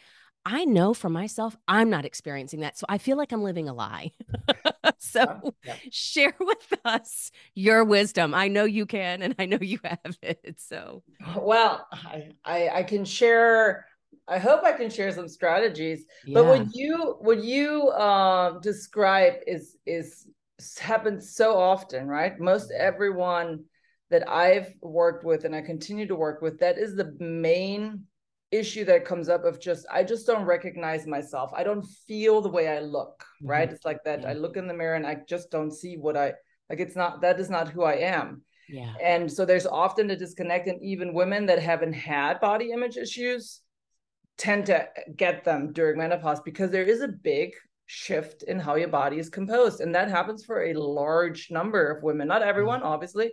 I 0.46 0.66
know 0.66 0.94
for 0.94 1.10
myself, 1.10 1.56
I'm 1.68 1.90
not 1.90 2.06
experiencing 2.06 2.60
that, 2.60 2.78
so 2.78 2.86
I 2.90 3.00
feel 3.00 3.18
like 3.18 3.32
I'm 3.32 3.44
living 3.44 3.68
a 3.70 3.74
lie. 3.74 4.12
so, 5.00 5.54
yeah. 5.64 5.76
share 5.90 6.36
with 6.40 6.74
us 6.86 7.32
your 7.56 7.84
wisdom. 7.84 8.36
I 8.36 8.50
know 8.50 8.66
you 8.66 8.86
can, 8.86 9.24
and 9.24 9.34
I 9.40 9.46
know 9.46 9.58
you 9.60 9.80
have 9.84 10.18
it. 10.22 10.60
So, 10.60 11.02
well, 11.36 11.88
I 11.92 12.30
I, 12.46 12.70
I 12.70 12.84
can 12.84 13.04
share 13.04 13.88
I 14.28 14.38
hope 14.38 14.64
I 14.64 14.72
can 14.72 14.90
share 14.90 15.12
some 15.12 15.28
strategies. 15.28 16.06
Yeah. 16.26 16.36
But 16.36 16.46
what 16.46 16.76
you 16.76 17.18
what 17.20 17.44
you 17.44 17.90
uh, 17.90 18.60
describe 18.60 19.34
is 19.46 19.78
is 19.86 20.28
happens 20.80 21.36
so 21.36 21.58
often, 21.58 22.08
right? 22.08 22.40
Most 22.40 22.72
everyone 22.72 23.66
that 24.10 24.30
I've 24.30 24.74
worked 24.82 25.26
with 25.26 25.44
and 25.44 25.56
I 25.56 25.62
continue 25.62 26.08
to 26.08 26.16
work 26.16 26.42
with, 26.42 26.60
that 26.60 26.78
is 26.78 26.96
the 26.96 27.16
main 27.20 28.04
issue 28.52 28.86
that 28.86 29.04
comes 29.04 29.28
up 29.28 29.44
of 29.44 29.60
just 29.60 29.86
I 29.92 30.04
just 30.04 30.28
don't 30.28 30.46
recognize 30.46 31.08
myself. 31.08 31.52
I 31.56 31.64
don't 31.64 31.86
feel 32.08 32.40
the 32.40 32.50
way 32.50 32.70
I 32.70 32.80
look, 32.80 33.26
mm-hmm. 33.42 33.50
right? 33.50 33.72
It's 33.72 33.84
like 33.84 34.04
that. 34.06 34.22
Yeah. 34.22 34.30
I 34.30 34.34
look 34.34 34.56
in 34.56 34.68
the 34.68 34.74
mirror 34.74 34.96
and 34.96 35.08
I 35.08 35.18
just 35.28 35.52
don't 35.52 35.72
see 35.72 35.98
what 35.98 36.16
I 36.16 36.34
like. 36.70 36.80
It's 36.80 36.96
not 36.96 37.22
that 37.22 37.40
is 37.40 37.50
not 37.50 37.70
who 37.70 37.84
I 37.84 37.96
am. 37.96 38.44
Yeah. 38.70 38.94
And 39.04 39.30
so 39.30 39.44
there's 39.44 39.66
often 39.66 40.10
a 40.12 40.16
disconnect, 40.16 40.68
and 40.68 40.82
even 40.82 41.14
women 41.14 41.46
that 41.48 41.60
haven't 41.60 41.94
had 41.94 42.40
body 42.40 42.72
image 42.72 42.96
issues 42.96 43.60
tend 44.38 44.66
to 44.68 44.88
get 45.16 45.44
them 45.44 45.72
during 45.74 45.98
menopause 45.98 46.42
because 46.42 46.72
there 46.72 46.84
is 46.84 47.02
a 47.02 47.08
big 47.08 47.54
shift 47.86 48.44
in 48.44 48.60
how 48.60 48.76
your 48.76 48.88
body 48.88 49.20
is 49.20 49.30
composed. 49.30 49.82
And 49.82 49.94
that 49.96 50.10
happens 50.10 50.44
for 50.44 50.64
a 50.64 50.74
large 50.74 51.52
number 51.52 51.92
of 51.92 52.04
women. 52.04 52.28
Not 52.28 52.42
everyone 52.42 52.80
mm-hmm. 52.80 52.88
obviously 52.88 53.32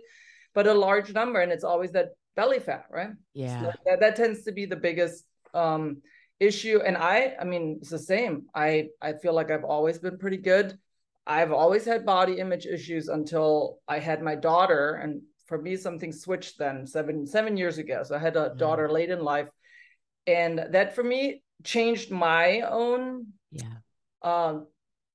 but 0.53 0.67
a 0.67 0.73
large 0.73 1.13
number. 1.13 1.39
And 1.39 1.51
it's 1.51 1.63
always 1.63 1.91
that 1.91 2.09
belly 2.35 2.59
fat 2.59 2.85
right? 2.89 3.11
Yeah. 3.33 3.61
so 3.61 3.71
that, 3.85 3.99
that 3.99 4.15
tends 4.15 4.43
to 4.43 4.51
be 4.51 4.65
the 4.65 4.75
biggest 4.75 5.25
um 5.53 6.01
issue. 6.39 6.79
And 6.85 6.97
i 6.97 7.35
i 7.39 7.43
mean 7.43 7.79
it's 7.81 7.89
the 7.89 7.99
same. 7.99 8.45
I 8.53 8.89
i 9.01 9.13
feel 9.13 9.33
like 9.33 9.51
i've 9.51 9.63
always 9.63 9.99
been 9.99 10.17
pretty 10.17 10.37
good. 10.37 10.77
I've 11.25 11.51
always 11.51 11.85
had 11.85 12.05
body 12.05 12.39
image 12.39 12.65
issues 12.65 13.07
until 13.07 13.79
i 13.87 13.99
had 13.99 14.21
my 14.21 14.35
daughter. 14.35 14.95
And 14.95 15.21
for 15.47 15.61
me 15.61 15.75
something 15.75 16.11
switched 16.11 16.57
then 16.57 16.85
seven 16.85 17.25
seven 17.25 17.57
years 17.57 17.77
ago. 17.77 18.03
So 18.03 18.15
i 18.15 18.19
had 18.19 18.35
a 18.35 18.49
mm-hmm. 18.49 18.57
daughter 18.57 18.91
late 18.91 19.09
in 19.09 19.23
life 19.23 19.49
and 20.27 20.67
that 20.71 20.95
for 20.95 21.03
me 21.03 21.43
changed 21.63 22.11
my 22.11 22.61
own 22.61 23.27
yeah 23.51 23.75
um 24.21 24.67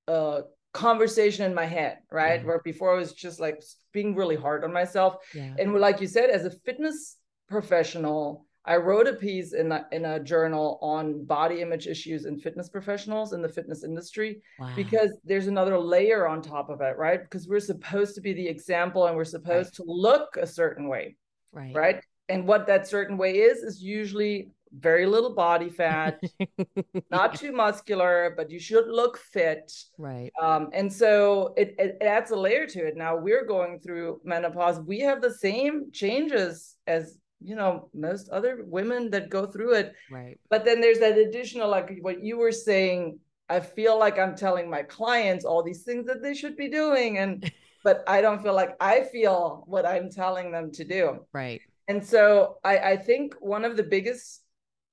uh 0.08 0.40
conversation 0.72 1.46
in 1.46 1.54
my 1.54 1.64
head 1.64 1.98
right 2.10 2.40
yeah. 2.40 2.46
where 2.46 2.60
before 2.62 2.94
I 2.94 2.98
was 2.98 3.12
just 3.14 3.40
like 3.40 3.62
being 3.92 4.14
really 4.14 4.36
hard 4.36 4.62
on 4.62 4.72
myself 4.72 5.16
yeah. 5.34 5.54
and 5.58 5.74
like 5.74 6.00
you 6.00 6.06
said 6.06 6.28
as 6.28 6.44
a 6.44 6.50
fitness 6.50 7.16
professional 7.48 8.46
I 8.66 8.76
wrote 8.76 9.06
a 9.06 9.12
piece 9.12 9.52
in 9.52 9.70
a, 9.70 9.86
in 9.92 10.04
a 10.04 10.18
journal 10.18 10.78
on 10.82 11.24
body 11.24 11.62
image 11.62 11.86
issues 11.86 12.26
in 12.26 12.36
fitness 12.36 12.68
professionals 12.68 13.32
in 13.32 13.40
the 13.40 13.48
fitness 13.48 13.84
industry 13.84 14.42
wow. 14.58 14.72
because 14.74 15.16
there's 15.24 15.46
another 15.46 15.78
layer 15.78 16.26
on 16.26 16.42
top 16.42 16.68
of 16.68 16.80
it, 16.80 16.96
right? 16.98 17.22
Because 17.22 17.46
we're 17.46 17.60
supposed 17.60 18.16
to 18.16 18.20
be 18.20 18.32
the 18.32 18.46
example 18.46 19.06
and 19.06 19.16
we're 19.16 19.24
supposed 19.24 19.78
right. 19.78 19.84
to 19.84 19.84
look 19.86 20.36
a 20.36 20.46
certain 20.46 20.88
way, 20.88 21.16
right? 21.52 21.74
Right. 21.74 22.04
And 22.28 22.48
what 22.48 22.66
that 22.66 22.88
certain 22.88 23.16
way 23.16 23.36
is 23.36 23.58
is 23.58 23.80
usually 23.80 24.50
very 24.78 25.06
little 25.06 25.34
body 25.34 25.70
fat, 25.70 26.20
not 27.10 27.34
too 27.34 27.52
muscular, 27.52 28.34
but 28.36 28.50
you 28.50 28.58
should 28.58 28.88
look 28.88 29.16
fit. 29.16 29.72
Right. 29.98 30.30
Um, 30.40 30.68
and 30.72 30.92
so 30.92 31.54
it, 31.56 31.74
it, 31.78 31.98
adds 32.00 32.30
a 32.30 32.36
layer 32.36 32.66
to 32.66 32.86
it. 32.86 32.96
Now 32.96 33.16
we're 33.16 33.44
going 33.44 33.80
through 33.80 34.20
menopause. 34.24 34.80
We 34.80 35.00
have 35.00 35.22
the 35.22 35.32
same 35.32 35.90
changes 35.92 36.76
as 36.86 37.18
you 37.42 37.54
know 37.54 37.90
most 37.94 38.30
other 38.30 38.64
women 38.64 39.10
that 39.10 39.30
go 39.30 39.46
through 39.46 39.74
it. 39.74 39.94
Right. 40.10 40.38
But 40.50 40.64
then 40.64 40.80
there's 40.80 40.98
that 41.00 41.18
additional, 41.18 41.68
like 41.68 41.98
what 42.00 42.22
you 42.22 42.38
were 42.38 42.52
saying. 42.52 43.18
I 43.48 43.60
feel 43.60 43.96
like 43.96 44.18
I'm 44.18 44.34
telling 44.34 44.68
my 44.68 44.82
clients 44.82 45.44
all 45.44 45.62
these 45.62 45.84
things 45.84 46.06
that 46.06 46.20
they 46.20 46.34
should 46.34 46.56
be 46.56 46.68
doing, 46.68 47.18
and 47.18 47.50
but 47.84 48.02
I 48.06 48.20
don't 48.20 48.42
feel 48.42 48.54
like 48.54 48.76
I 48.80 49.04
feel 49.04 49.64
what 49.66 49.86
I'm 49.86 50.10
telling 50.10 50.50
them 50.50 50.72
to 50.72 50.84
do. 50.84 51.26
Right. 51.32 51.60
And 51.88 52.04
so 52.04 52.56
I, 52.64 52.78
I 52.78 52.96
think 52.96 53.34
one 53.38 53.64
of 53.64 53.76
the 53.76 53.84
biggest 53.84 54.42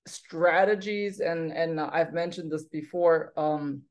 strategies 0.05 1.19
and 1.19 1.51
and 1.51 1.79
I've 1.79 2.13
mentioned 2.13 2.51
this 2.51 2.65
before 2.65 3.31
um 3.37 3.83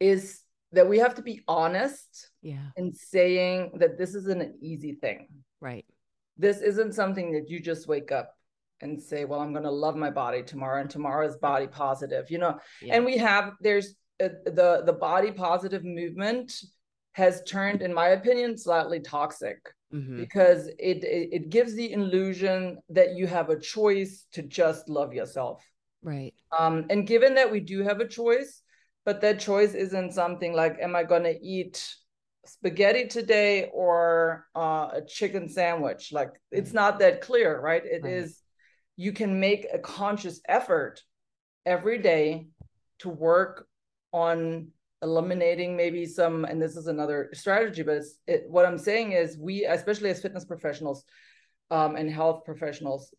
is 0.00 0.40
that 0.72 0.88
we 0.88 0.98
have 0.98 1.14
to 1.14 1.22
be 1.22 1.42
honest 1.46 2.30
yeah. 2.42 2.68
in 2.76 2.92
saying 2.92 3.72
that 3.78 3.96
this 3.96 4.14
isn't 4.14 4.42
an 4.42 4.58
easy 4.60 4.92
thing. 4.92 5.28
Right. 5.60 5.86
This 6.36 6.60
isn't 6.60 6.94
something 6.94 7.32
that 7.32 7.48
you 7.48 7.60
just 7.60 7.86
wake 7.86 8.12
up 8.12 8.36
and 8.80 9.00
say 9.00 9.24
well 9.24 9.40
i'm 9.40 9.52
going 9.52 9.64
to 9.64 9.70
love 9.70 9.96
my 9.96 10.10
body 10.10 10.42
tomorrow 10.42 10.80
and 10.80 10.90
tomorrow 10.90 11.26
is 11.26 11.36
body 11.36 11.66
positive 11.66 12.30
you 12.30 12.38
know? 12.38 12.58
Yeah. 12.82 12.96
and 12.96 13.04
we 13.04 13.16
have 13.16 13.52
there's 13.60 13.94
uh, 14.22 14.28
the 14.44 14.82
the 14.84 14.92
body 14.92 15.30
positive 15.30 15.84
movement 15.84 16.52
has 17.12 17.42
turned 17.44 17.82
in 17.82 17.92
my 17.92 18.08
opinion 18.08 18.56
slightly 18.58 19.00
toxic 19.00 19.58
mm-hmm. 19.92 20.18
because 20.18 20.66
it, 20.66 21.04
it 21.04 21.28
it 21.32 21.50
gives 21.50 21.74
the 21.74 21.92
illusion 21.92 22.78
that 22.90 23.16
you 23.16 23.26
have 23.26 23.50
a 23.50 23.58
choice 23.58 24.26
to 24.32 24.42
just 24.42 24.88
love 24.88 25.12
yourself. 25.12 25.62
Right. 26.02 26.34
Um, 26.56 26.86
and 26.90 27.06
given 27.06 27.34
that 27.34 27.50
we 27.50 27.60
do 27.60 27.82
have 27.82 28.00
a 28.00 28.08
choice, 28.08 28.62
but 29.04 29.20
that 29.22 29.40
choice 29.40 29.74
isn't 29.74 30.12
something 30.12 30.52
like, 30.52 30.78
am 30.80 30.94
I 30.94 31.02
going 31.02 31.24
to 31.24 31.38
eat 31.40 31.84
spaghetti 32.44 33.08
today 33.08 33.70
or 33.72 34.46
uh, 34.54 34.90
a 34.94 35.02
chicken 35.06 35.48
sandwich? 35.48 36.12
Like, 36.12 36.30
it's 36.52 36.72
not 36.72 37.00
that 37.00 37.22
clear, 37.22 37.60
right? 37.60 37.84
It 37.84 38.02
right. 38.04 38.12
is. 38.12 38.40
you 38.96 39.12
can 39.12 39.40
make 39.40 39.66
a 39.72 39.78
conscious 39.78 40.40
effort 40.48 41.02
every 41.64 41.98
day 41.98 42.48
to 43.00 43.08
work 43.08 43.66
on 44.12 44.68
eliminating 45.06 45.76
maybe 45.76 46.04
some 46.04 46.44
and 46.44 46.60
this 46.60 46.76
is 46.76 46.88
another 46.88 47.30
strategy 47.32 47.82
but 47.82 47.96
it's 47.96 48.18
it, 48.26 48.44
what 48.48 48.66
i'm 48.66 48.76
saying 48.76 49.12
is 49.12 49.38
we 49.38 49.64
especially 49.64 50.10
as 50.10 50.20
fitness 50.20 50.44
professionals 50.44 51.04
um, 51.70 51.96
and 51.96 52.10
health 52.10 52.44
professionals 52.44 53.14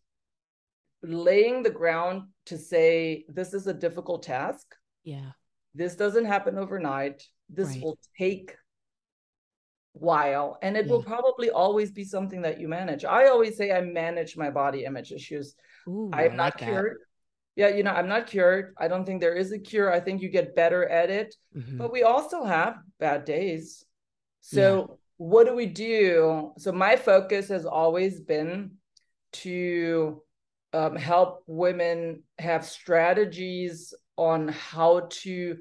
laying 1.02 1.62
the 1.62 1.70
ground 1.70 2.22
to 2.46 2.58
say 2.58 3.24
this 3.28 3.54
is 3.54 3.66
a 3.66 3.74
difficult 3.74 4.22
task. 4.22 4.74
Yeah. 5.04 5.30
This 5.74 5.96
doesn't 5.96 6.24
happen 6.24 6.58
overnight. 6.58 7.22
This 7.48 7.68
right. 7.68 7.82
will 7.82 7.98
take 8.18 8.56
while. 9.92 10.58
And 10.62 10.76
it 10.76 10.86
yeah. 10.86 10.92
will 10.92 11.02
probably 11.02 11.50
always 11.50 11.90
be 11.92 12.04
something 12.04 12.42
that 12.42 12.60
you 12.60 12.68
manage. 12.68 13.04
I 13.04 13.28
always 13.28 13.56
say 13.56 13.72
i 13.72 13.80
manage 13.80 14.36
my 14.36 14.50
body 14.50 14.84
image 14.84 15.12
issues. 15.12 15.54
Ooh, 15.88 16.10
i'm 16.12 16.36
not 16.36 16.60
like 16.60 16.68
cured 16.68 16.98
yeah, 17.58 17.70
you 17.70 17.82
know, 17.82 17.90
I'm 17.90 18.06
not 18.08 18.28
cured. 18.28 18.72
I 18.78 18.86
don't 18.86 19.04
think 19.04 19.20
there 19.20 19.34
is 19.34 19.50
a 19.50 19.58
cure. 19.58 19.92
I 19.92 19.98
think 19.98 20.22
you 20.22 20.28
get 20.28 20.54
better 20.54 20.88
at 20.88 21.10
it. 21.10 21.34
Mm-hmm. 21.56 21.76
But 21.76 21.92
we 21.92 22.04
also 22.04 22.44
have 22.44 22.76
bad 23.00 23.24
days. 23.24 23.84
So, 24.40 24.78
yeah. 24.78 24.94
what 25.16 25.46
do 25.46 25.56
we 25.56 25.66
do? 25.66 26.52
So, 26.56 26.70
my 26.70 26.94
focus 26.94 27.48
has 27.48 27.66
always 27.66 28.20
been 28.20 28.76
to 29.32 30.22
um, 30.72 30.94
help 30.94 31.42
women 31.48 32.22
have 32.38 32.64
strategies 32.64 33.92
on 34.16 34.46
how 34.46 35.08
to 35.10 35.58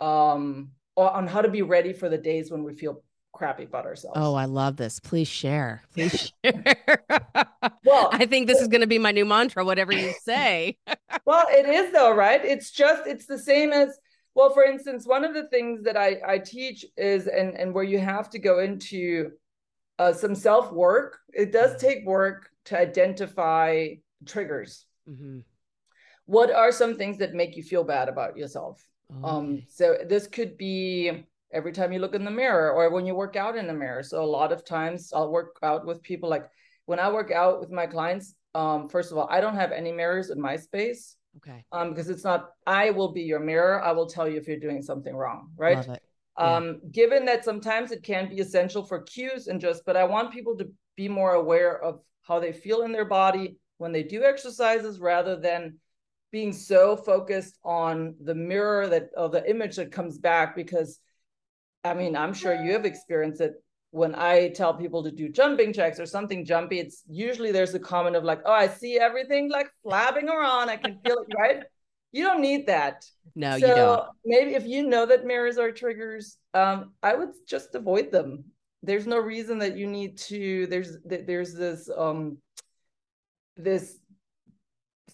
um, 0.00 0.70
on 0.96 1.28
how 1.28 1.40
to 1.40 1.48
be 1.48 1.62
ready 1.62 1.92
for 1.92 2.08
the 2.08 2.18
days 2.18 2.50
when 2.50 2.64
we 2.64 2.74
feel 2.74 3.04
crappy 3.38 3.64
about 3.64 3.86
ourselves. 3.86 4.18
Oh, 4.20 4.34
I 4.34 4.44
love 4.44 4.76
this. 4.76 5.00
Please 5.00 5.28
share. 5.28 5.82
Please 5.94 6.32
share. 6.44 7.04
well, 7.84 8.10
I 8.12 8.26
think 8.26 8.48
this 8.48 8.60
is 8.60 8.68
going 8.68 8.80
to 8.80 8.86
be 8.86 8.98
my 8.98 9.12
new 9.12 9.24
mantra, 9.24 9.64
whatever 9.64 9.92
you 9.92 10.12
say. 10.22 10.76
well, 11.24 11.46
it 11.48 11.66
is 11.66 11.92
though, 11.92 12.14
right? 12.14 12.44
It's 12.44 12.70
just, 12.70 13.06
it's 13.06 13.26
the 13.26 13.38
same 13.38 13.72
as, 13.72 13.98
well, 14.34 14.50
for 14.50 14.64
instance, 14.64 15.06
one 15.06 15.24
of 15.24 15.34
the 15.34 15.48
things 15.48 15.84
that 15.84 15.96
I, 15.96 16.16
I 16.26 16.38
teach 16.38 16.84
is, 16.96 17.26
and, 17.26 17.56
and 17.56 17.72
where 17.72 17.84
you 17.84 17.98
have 17.98 18.28
to 18.30 18.38
go 18.38 18.58
into 18.58 19.30
uh, 19.98 20.12
some 20.12 20.34
self 20.34 20.72
work, 20.72 21.18
it 21.32 21.52
does 21.52 21.70
mm-hmm. 21.70 21.86
take 21.86 22.06
work 22.06 22.50
to 22.66 22.78
identify 22.78 23.88
triggers. 24.26 24.84
Mm-hmm. 25.08 25.40
What 26.26 26.52
are 26.52 26.72
some 26.72 26.96
things 26.96 27.18
that 27.18 27.34
make 27.34 27.56
you 27.56 27.62
feel 27.62 27.84
bad 27.84 28.08
about 28.08 28.36
yourself? 28.36 28.84
Okay. 29.10 29.26
Um, 29.26 29.62
so 29.68 29.96
this 30.06 30.26
could 30.26 30.58
be 30.58 31.24
every 31.52 31.72
time 31.72 31.92
you 31.92 31.98
look 31.98 32.14
in 32.14 32.24
the 32.24 32.30
mirror 32.30 32.72
or 32.72 32.90
when 32.90 33.06
you 33.06 33.14
work 33.14 33.36
out 33.36 33.56
in 33.56 33.66
the 33.66 33.74
mirror. 33.74 34.02
So 34.02 34.22
a 34.22 34.24
lot 34.24 34.52
of 34.52 34.64
times 34.64 35.12
I'll 35.14 35.30
work 35.30 35.56
out 35.62 35.86
with 35.86 36.02
people 36.02 36.28
like 36.28 36.44
when 36.86 36.98
I 36.98 37.10
work 37.10 37.30
out 37.30 37.60
with 37.60 37.70
my 37.70 37.86
clients, 37.86 38.34
um, 38.54 38.88
first 38.88 39.12
of 39.12 39.18
all, 39.18 39.28
I 39.30 39.40
don't 39.40 39.56
have 39.56 39.72
any 39.72 39.92
mirrors 39.92 40.30
in 40.30 40.40
my 40.40 40.56
space. 40.56 41.16
Okay. 41.36 41.64
Um, 41.70 41.90
because 41.90 42.08
it's 42.08 42.24
not 42.24 42.48
I 42.66 42.90
will 42.90 43.12
be 43.12 43.22
your 43.22 43.40
mirror. 43.40 43.82
I 43.82 43.92
will 43.92 44.06
tell 44.06 44.28
you 44.28 44.38
if 44.38 44.48
you're 44.48 44.58
doing 44.58 44.82
something 44.82 45.14
wrong, 45.14 45.50
right? 45.56 45.86
Yeah. 45.86 45.96
Um, 46.36 46.80
given 46.92 47.24
that 47.26 47.44
sometimes 47.44 47.90
it 47.90 48.02
can 48.02 48.28
be 48.28 48.40
essential 48.40 48.84
for 48.84 49.02
cues 49.02 49.48
and 49.48 49.60
just, 49.60 49.84
but 49.84 49.96
I 49.96 50.04
want 50.04 50.32
people 50.32 50.56
to 50.58 50.70
be 50.96 51.08
more 51.08 51.34
aware 51.34 51.82
of 51.82 52.00
how 52.22 52.38
they 52.40 52.52
feel 52.52 52.82
in 52.82 52.92
their 52.92 53.04
body 53.04 53.58
when 53.78 53.92
they 53.92 54.02
do 54.02 54.24
exercises 54.24 55.00
rather 55.00 55.36
than 55.36 55.78
being 56.30 56.52
so 56.52 56.96
focused 56.96 57.58
on 57.64 58.14
the 58.22 58.34
mirror 58.34 58.86
that 58.88 59.08
or 59.16 59.28
the 59.28 59.48
image 59.48 59.76
that 59.76 59.92
comes 59.92 60.18
back 60.18 60.54
because 60.54 61.00
I 61.84 61.94
mean, 61.94 62.16
I'm 62.16 62.34
sure 62.34 62.54
you 62.54 62.72
have 62.72 62.84
experienced 62.84 63.40
it 63.40 63.54
when 63.90 64.14
I 64.14 64.50
tell 64.50 64.74
people 64.74 65.02
to 65.04 65.10
do 65.10 65.28
jumping 65.28 65.72
jacks 65.72 65.98
or 65.98 66.06
something 66.06 66.44
jumpy. 66.44 66.78
It's 66.78 67.02
usually 67.08 67.52
there's 67.52 67.74
a 67.74 67.78
comment 67.78 68.16
of 68.16 68.24
like, 68.24 68.40
oh, 68.44 68.52
I 68.52 68.68
see 68.68 68.98
everything 68.98 69.50
like 69.50 69.70
flapping 69.82 70.28
around. 70.28 70.68
I 70.68 70.76
can 70.76 70.98
feel 71.04 71.18
it, 71.18 71.34
right? 71.36 71.62
You 72.12 72.24
don't 72.24 72.40
need 72.40 72.66
that. 72.66 73.04
No, 73.34 73.58
so 73.58 73.66
you 73.66 73.74
don't. 73.74 74.04
Maybe 74.24 74.54
if 74.54 74.66
you 74.66 74.86
know 74.86 75.06
that 75.06 75.24
mirrors 75.24 75.58
are 75.58 75.70
triggers, 75.70 76.38
um, 76.54 76.92
I 77.02 77.14
would 77.14 77.30
just 77.46 77.74
avoid 77.74 78.10
them. 78.10 78.44
There's 78.82 79.06
no 79.06 79.18
reason 79.18 79.58
that 79.58 79.76
you 79.76 79.86
need 79.86 80.18
to. 80.18 80.66
There's 80.66 80.98
there's 81.04 81.54
this 81.54 81.90
um 81.96 82.38
this 83.56 83.98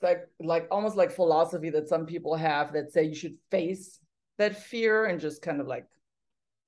like 0.03 0.29
like 0.41 0.69
almost 0.71 0.97
like 0.97 1.11
philosophy 1.11 1.71
that 1.71 1.89
some 1.89 2.07
people 2.07 2.35
have 2.35 2.73
that 2.75 2.93
say 2.93 3.05
you 3.05 3.15
should 3.15 3.37
face 3.51 3.99
that 4.39 4.63
fear 4.63 5.07
and 5.07 5.21
just 5.21 5.43
kind 5.43 5.61
of 5.61 5.67
like 5.67 5.87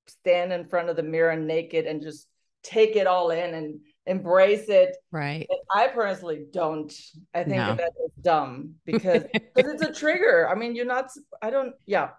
stand 0.09 0.53
in 0.53 0.67
front 0.67 0.89
of 0.89 0.97
the 0.97 1.03
mirror 1.03 1.37
naked 1.37 1.87
and 1.87 2.03
just 2.03 2.27
take 2.63 2.97
it 2.97 3.07
all 3.07 3.31
in 3.31 3.55
and 3.55 3.81
embrace 4.07 4.69
it. 4.69 4.97
Right. 5.11 5.47
I 5.73 5.89
personally 5.89 6.47
don't. 6.53 6.93
I 7.35 7.45
think 7.45 7.57
no. 7.57 7.75
that, 7.75 7.93
is 8.05 8.13
dumb 8.21 8.75
because 8.85 9.25
because 9.55 9.73
it's 9.73 9.83
a 9.83 9.93
trigger. 9.93 10.49
I 10.49 10.55
mean, 10.55 10.75
you're 10.75 10.87
not. 10.87 11.11
I 11.43 11.51
don't. 11.51 11.75
Yeah. 11.87 12.11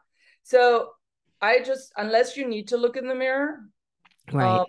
So 0.44 0.91
I 1.41 1.60
just 1.60 1.91
unless 1.98 2.38
you 2.38 2.48
need 2.48 2.70
to 2.70 2.77
look 2.77 2.98
in 2.98 3.08
the 3.08 3.15
mirror, 3.15 3.60
right. 4.32 4.60
Um, 4.60 4.65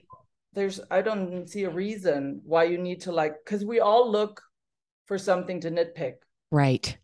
there's 0.55 0.81
I 0.91 1.03
don't 1.03 1.49
see 1.49 1.65
a 1.65 1.71
reason 1.71 2.41
why 2.45 2.65
you 2.65 2.79
need 2.79 3.03
to 3.03 3.13
like 3.13 3.35
because 3.45 3.65
we 3.65 3.81
all 3.81 4.11
look 4.11 4.43
for 5.07 5.19
something 5.19 5.61
to 5.61 5.71
nitpick. 5.71 6.15
Right. 6.51 6.97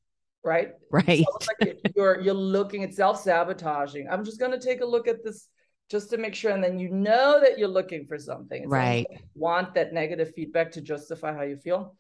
Right. 0.43 0.73
Right. 0.91 1.25
Like 1.61 1.79
you're 1.97 2.21
you're 2.21 2.35
looking 2.35 2.83
at 2.83 2.95
self 2.95 3.23
sabotaging. 3.23 4.09
I'm 4.11 4.25
just 4.25 4.41
gonna 4.41 4.61
take 4.61 4.81
a 4.81 4.87
look 4.87 5.09
at 5.09 5.25
this 5.25 5.49
just 5.91 6.11
to 6.11 6.17
make 6.17 6.35
sure 6.35 6.51
and 6.51 6.65
then 6.65 6.79
you 6.79 6.89
know 6.89 7.41
that 7.41 7.59
you're 7.59 7.69
looking 7.69 8.07
for 8.07 8.19
something. 8.19 8.63
It's 8.63 8.71
right. 8.71 9.07
want 9.35 9.75
that 9.75 9.93
negative 9.93 10.33
feedback 10.35 10.73
to 10.73 10.81
justify 10.81 11.35
how 11.35 11.43
you 11.43 11.57
feel. 11.57 11.97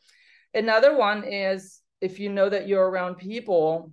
Another 0.54 0.96
one 0.96 1.24
is 1.24 1.80
if 2.00 2.18
you 2.18 2.30
know 2.30 2.48
that 2.48 2.68
you're 2.68 2.88
around 2.88 3.16
people 3.16 3.92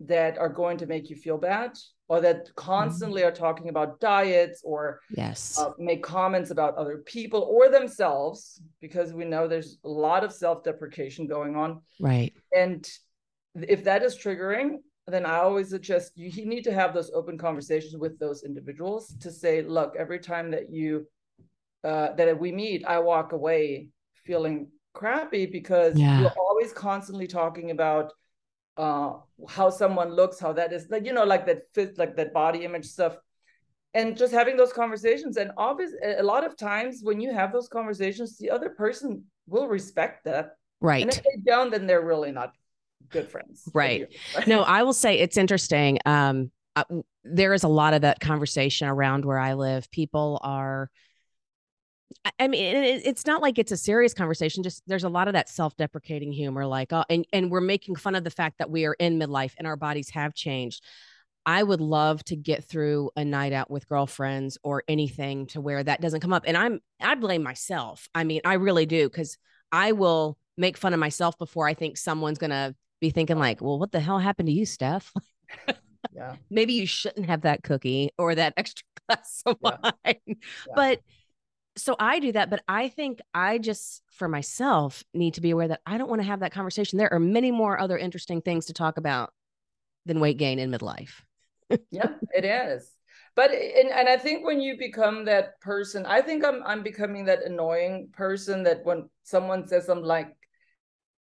that 0.00 0.38
are 0.38 0.48
going 0.48 0.78
to 0.78 0.86
make 0.86 1.10
you 1.10 1.16
feel 1.16 1.38
bad 1.38 1.72
or 2.08 2.20
that 2.20 2.54
constantly 2.54 3.22
mm-hmm. 3.22 3.28
are 3.28 3.34
talking 3.34 3.68
about 3.68 4.00
diets 4.00 4.62
or 4.64 5.00
yes. 5.10 5.58
uh, 5.58 5.70
make 5.78 6.02
comments 6.02 6.50
about 6.50 6.74
other 6.76 6.98
people 6.98 7.42
or 7.42 7.68
themselves 7.68 8.62
because 8.80 9.12
we 9.12 9.24
know 9.24 9.46
there's 9.46 9.78
a 9.84 9.88
lot 9.88 10.24
of 10.24 10.32
self-deprecation 10.32 11.26
going 11.26 11.56
on. 11.56 11.82
Right. 12.00 12.32
And 12.56 12.88
if 13.54 13.84
that 13.84 14.02
is 14.02 14.16
triggering 14.16 14.78
then 15.12 15.26
I 15.26 15.38
always 15.38 15.70
suggest 15.70 16.12
you, 16.16 16.28
you 16.28 16.46
need 16.46 16.64
to 16.64 16.72
have 16.72 16.94
those 16.94 17.10
open 17.12 17.38
conversations 17.38 17.96
with 17.96 18.18
those 18.18 18.42
individuals 18.42 19.14
to 19.20 19.30
say, 19.30 19.62
look, 19.62 19.94
every 19.98 20.18
time 20.18 20.50
that 20.50 20.70
you 20.70 21.06
uh, 21.84 22.12
that 22.14 22.38
we 22.38 22.52
meet, 22.52 22.84
I 22.86 22.98
walk 22.98 23.32
away 23.32 23.88
feeling 24.24 24.68
crappy 24.94 25.46
because 25.46 25.96
yeah. 25.96 26.20
you're 26.20 26.34
always 26.38 26.72
constantly 26.72 27.26
talking 27.26 27.70
about 27.70 28.12
uh, 28.76 29.12
how 29.48 29.70
someone 29.70 30.10
looks, 30.10 30.38
how 30.38 30.52
that 30.52 30.72
is 30.72 30.88
like, 30.90 31.06
you 31.06 31.12
know, 31.12 31.24
like 31.24 31.46
that 31.46 31.62
fit, 31.74 31.98
like 31.98 32.16
that 32.16 32.32
body 32.32 32.64
image 32.64 32.86
stuff. 32.86 33.16
And 33.94 34.16
just 34.16 34.34
having 34.34 34.56
those 34.56 34.72
conversations. 34.72 35.38
And 35.38 35.50
obviously, 35.56 35.98
a 36.18 36.22
lot 36.22 36.44
of 36.44 36.56
times 36.56 37.00
when 37.02 37.20
you 37.20 37.32
have 37.32 37.52
those 37.52 37.68
conversations, 37.68 38.36
the 38.36 38.50
other 38.50 38.68
person 38.68 39.24
will 39.46 39.66
respect 39.66 40.24
that. 40.24 40.50
Right. 40.80 41.02
And 41.02 41.10
if 41.10 41.22
they 41.22 41.42
don't, 41.46 41.70
then 41.70 41.86
they're 41.86 42.04
really 42.04 42.30
not 42.30 42.52
good 43.10 43.30
friends. 43.30 43.62
Right. 43.72 44.08
no, 44.46 44.62
I 44.62 44.82
will 44.82 44.92
say 44.92 45.18
it's 45.18 45.36
interesting. 45.36 45.98
Um, 46.06 46.50
uh, 46.76 46.84
there 47.24 47.54
is 47.54 47.64
a 47.64 47.68
lot 47.68 47.94
of 47.94 48.02
that 48.02 48.20
conversation 48.20 48.88
around 48.88 49.24
where 49.24 49.38
I 49.38 49.54
live. 49.54 49.90
People 49.90 50.38
are, 50.42 50.90
I 52.38 52.48
mean, 52.48 52.76
it, 52.76 53.02
it's 53.04 53.26
not 53.26 53.42
like 53.42 53.58
it's 53.58 53.72
a 53.72 53.76
serious 53.76 54.14
conversation. 54.14 54.62
Just 54.62 54.82
there's 54.86 55.04
a 55.04 55.08
lot 55.08 55.28
of 55.28 55.34
that 55.34 55.48
self-deprecating 55.48 56.32
humor, 56.32 56.66
like, 56.66 56.92
oh, 56.92 57.04
and 57.10 57.26
and 57.32 57.50
we're 57.50 57.60
making 57.60 57.96
fun 57.96 58.14
of 58.14 58.24
the 58.24 58.30
fact 58.30 58.58
that 58.58 58.70
we 58.70 58.86
are 58.86 58.94
in 58.94 59.18
midlife 59.18 59.52
and 59.58 59.66
our 59.66 59.76
bodies 59.76 60.10
have 60.10 60.34
changed. 60.34 60.82
I 61.44 61.62
would 61.62 61.80
love 61.80 62.22
to 62.24 62.36
get 62.36 62.64
through 62.64 63.10
a 63.16 63.24
night 63.24 63.52
out 63.52 63.70
with 63.70 63.88
girlfriends 63.88 64.58
or 64.62 64.84
anything 64.86 65.46
to 65.48 65.60
where 65.60 65.82
that 65.82 66.00
doesn't 66.00 66.20
come 66.20 66.32
up. 66.32 66.44
And 66.46 66.56
I'm 66.56 66.80
I 67.00 67.14
blame 67.14 67.42
myself. 67.42 68.08
I 68.14 68.24
mean, 68.24 68.42
I 68.44 68.54
really 68.54 68.86
do 68.86 69.08
because 69.08 69.38
I 69.72 69.92
will 69.92 70.38
make 70.56 70.76
fun 70.76 70.92
of 70.92 71.00
myself 71.00 71.38
before 71.38 71.66
I 71.66 71.74
think 71.74 71.96
someone's 71.96 72.38
gonna 72.38 72.74
be 73.00 73.10
thinking 73.10 73.38
like, 73.38 73.60
well, 73.60 73.78
what 73.78 73.92
the 73.92 74.00
hell 74.00 74.18
happened 74.18 74.48
to 74.48 74.52
you, 74.52 74.66
Steph? 74.66 75.12
yeah. 76.12 76.36
Maybe 76.50 76.74
you 76.74 76.86
shouldn't 76.86 77.26
have 77.26 77.42
that 77.42 77.62
cookie 77.62 78.10
or 78.18 78.34
that 78.34 78.54
extra 78.56 78.84
glass 79.06 79.42
of 79.46 79.56
yeah. 79.64 79.76
wine. 79.82 80.16
Yeah. 80.26 80.34
But 80.74 81.00
so 81.76 81.94
I 81.98 82.18
do 82.18 82.32
that, 82.32 82.50
but 82.50 82.62
I 82.66 82.88
think 82.88 83.20
I 83.32 83.58
just 83.58 84.02
for 84.10 84.28
myself 84.28 85.04
need 85.14 85.34
to 85.34 85.40
be 85.40 85.50
aware 85.50 85.68
that 85.68 85.80
I 85.86 85.96
don't 85.98 86.08
want 86.08 86.20
to 86.22 86.26
have 86.26 86.40
that 86.40 86.52
conversation. 86.52 86.98
There 86.98 87.12
are 87.12 87.20
many 87.20 87.50
more 87.50 87.78
other 87.78 87.96
interesting 87.96 88.40
things 88.42 88.66
to 88.66 88.72
talk 88.72 88.98
about 88.98 89.32
than 90.06 90.20
weight 90.20 90.38
gain 90.38 90.58
in 90.58 90.70
midlife. 90.70 91.22
yeah, 91.90 92.10
it 92.34 92.44
is. 92.44 92.90
but 93.36 93.50
eh, 93.52 93.80
and, 93.80 93.90
and 93.90 94.08
i 94.08 94.16
think 94.16 94.44
when 94.44 94.60
you 94.60 94.76
become 94.78 95.24
that 95.24 95.60
person 95.60 96.04
i 96.06 96.20
think 96.20 96.44
i'm 96.44 96.62
i'm 96.64 96.82
becoming 96.82 97.24
that 97.26 97.44
annoying 97.44 98.08
person 98.12 98.64
that 98.64 98.84
when 98.84 99.08
someone 99.22 99.66
says 99.66 99.88
i'm 99.88 100.02
like 100.02 100.34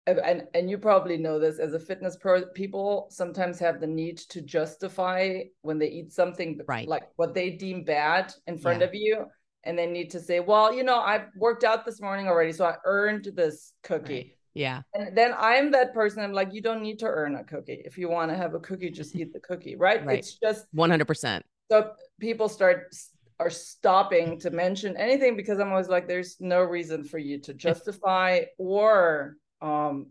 and 0.07 0.43
and 0.55 0.69
you 0.69 0.79
probably 0.79 1.17
know 1.17 1.39
this 1.39 1.59
as 1.59 1.75
a 1.75 1.79
fitness 1.79 2.17
pro 2.17 2.45
people 2.47 3.07
sometimes 3.11 3.59
have 3.59 3.81
the 3.81 3.87
need 3.87 4.19
to 4.19 4.41
justify 4.41 5.41
when 5.63 5.79
they 5.79 5.89
eat 5.89 6.13
something 6.13 6.61
right. 6.67 6.89
like 6.89 7.05
what 7.17 7.35
they 7.35 7.51
deem 7.51 7.85
bad 7.85 8.33
in 8.47 8.59
front 8.59 8.81
yeah. 8.81 8.87
of 8.87 8.95
you 8.95 9.25
and 9.65 9.79
they 9.79 9.87
need 9.87 10.11
to 10.11 10.19
say 10.19 10.41
well 10.41 10.73
you 10.75 10.83
know 10.83 10.99
i've 10.99 11.27
worked 11.37 11.63
out 11.63 11.85
this 11.85 12.01
morning 12.01 12.27
already 12.27 12.53
so 12.53 12.65
i 12.65 12.75
earned 12.85 13.29
this 13.37 13.75
cookie 13.85 14.15
right. 14.15 14.37
yeah 14.55 14.83
and 14.95 15.17
then 15.17 15.33
i'm 15.39 15.71
that 15.71 15.95
person 15.95 16.23
i'm 16.23 16.33
like 16.33 16.53
you 16.53 16.61
don't 16.61 16.83
need 16.83 16.99
to 16.99 17.07
earn 17.07 17.37
a 17.37 17.45
cookie 17.45 17.83
if 17.85 17.97
you 17.97 18.09
want 18.09 18.31
to 18.31 18.37
have 18.37 18.55
a 18.55 18.61
cookie 18.61 18.91
just 18.91 19.15
eat 19.15 19.33
the 19.33 19.41
cookie 19.41 19.77
right, 19.77 20.05
right. 20.05 20.19
it's 20.19 20.37
just 20.43 20.67
100% 20.75 21.43
so 21.71 21.93
people 22.19 22.49
start 22.49 22.93
are 23.39 23.51
stopping 23.51 24.39
to 24.39 24.51
mention 24.51 24.97
anything 24.97 25.37
because 25.37 25.61
i'm 25.61 25.71
always 25.71 25.89
like 25.89 26.09
there's 26.09 26.37
no 26.41 26.61
reason 26.61 27.05
for 27.05 27.19
you 27.19 27.39
to 27.39 27.55
justify 27.55 28.41
or 28.59 29.37
um, 29.63 30.09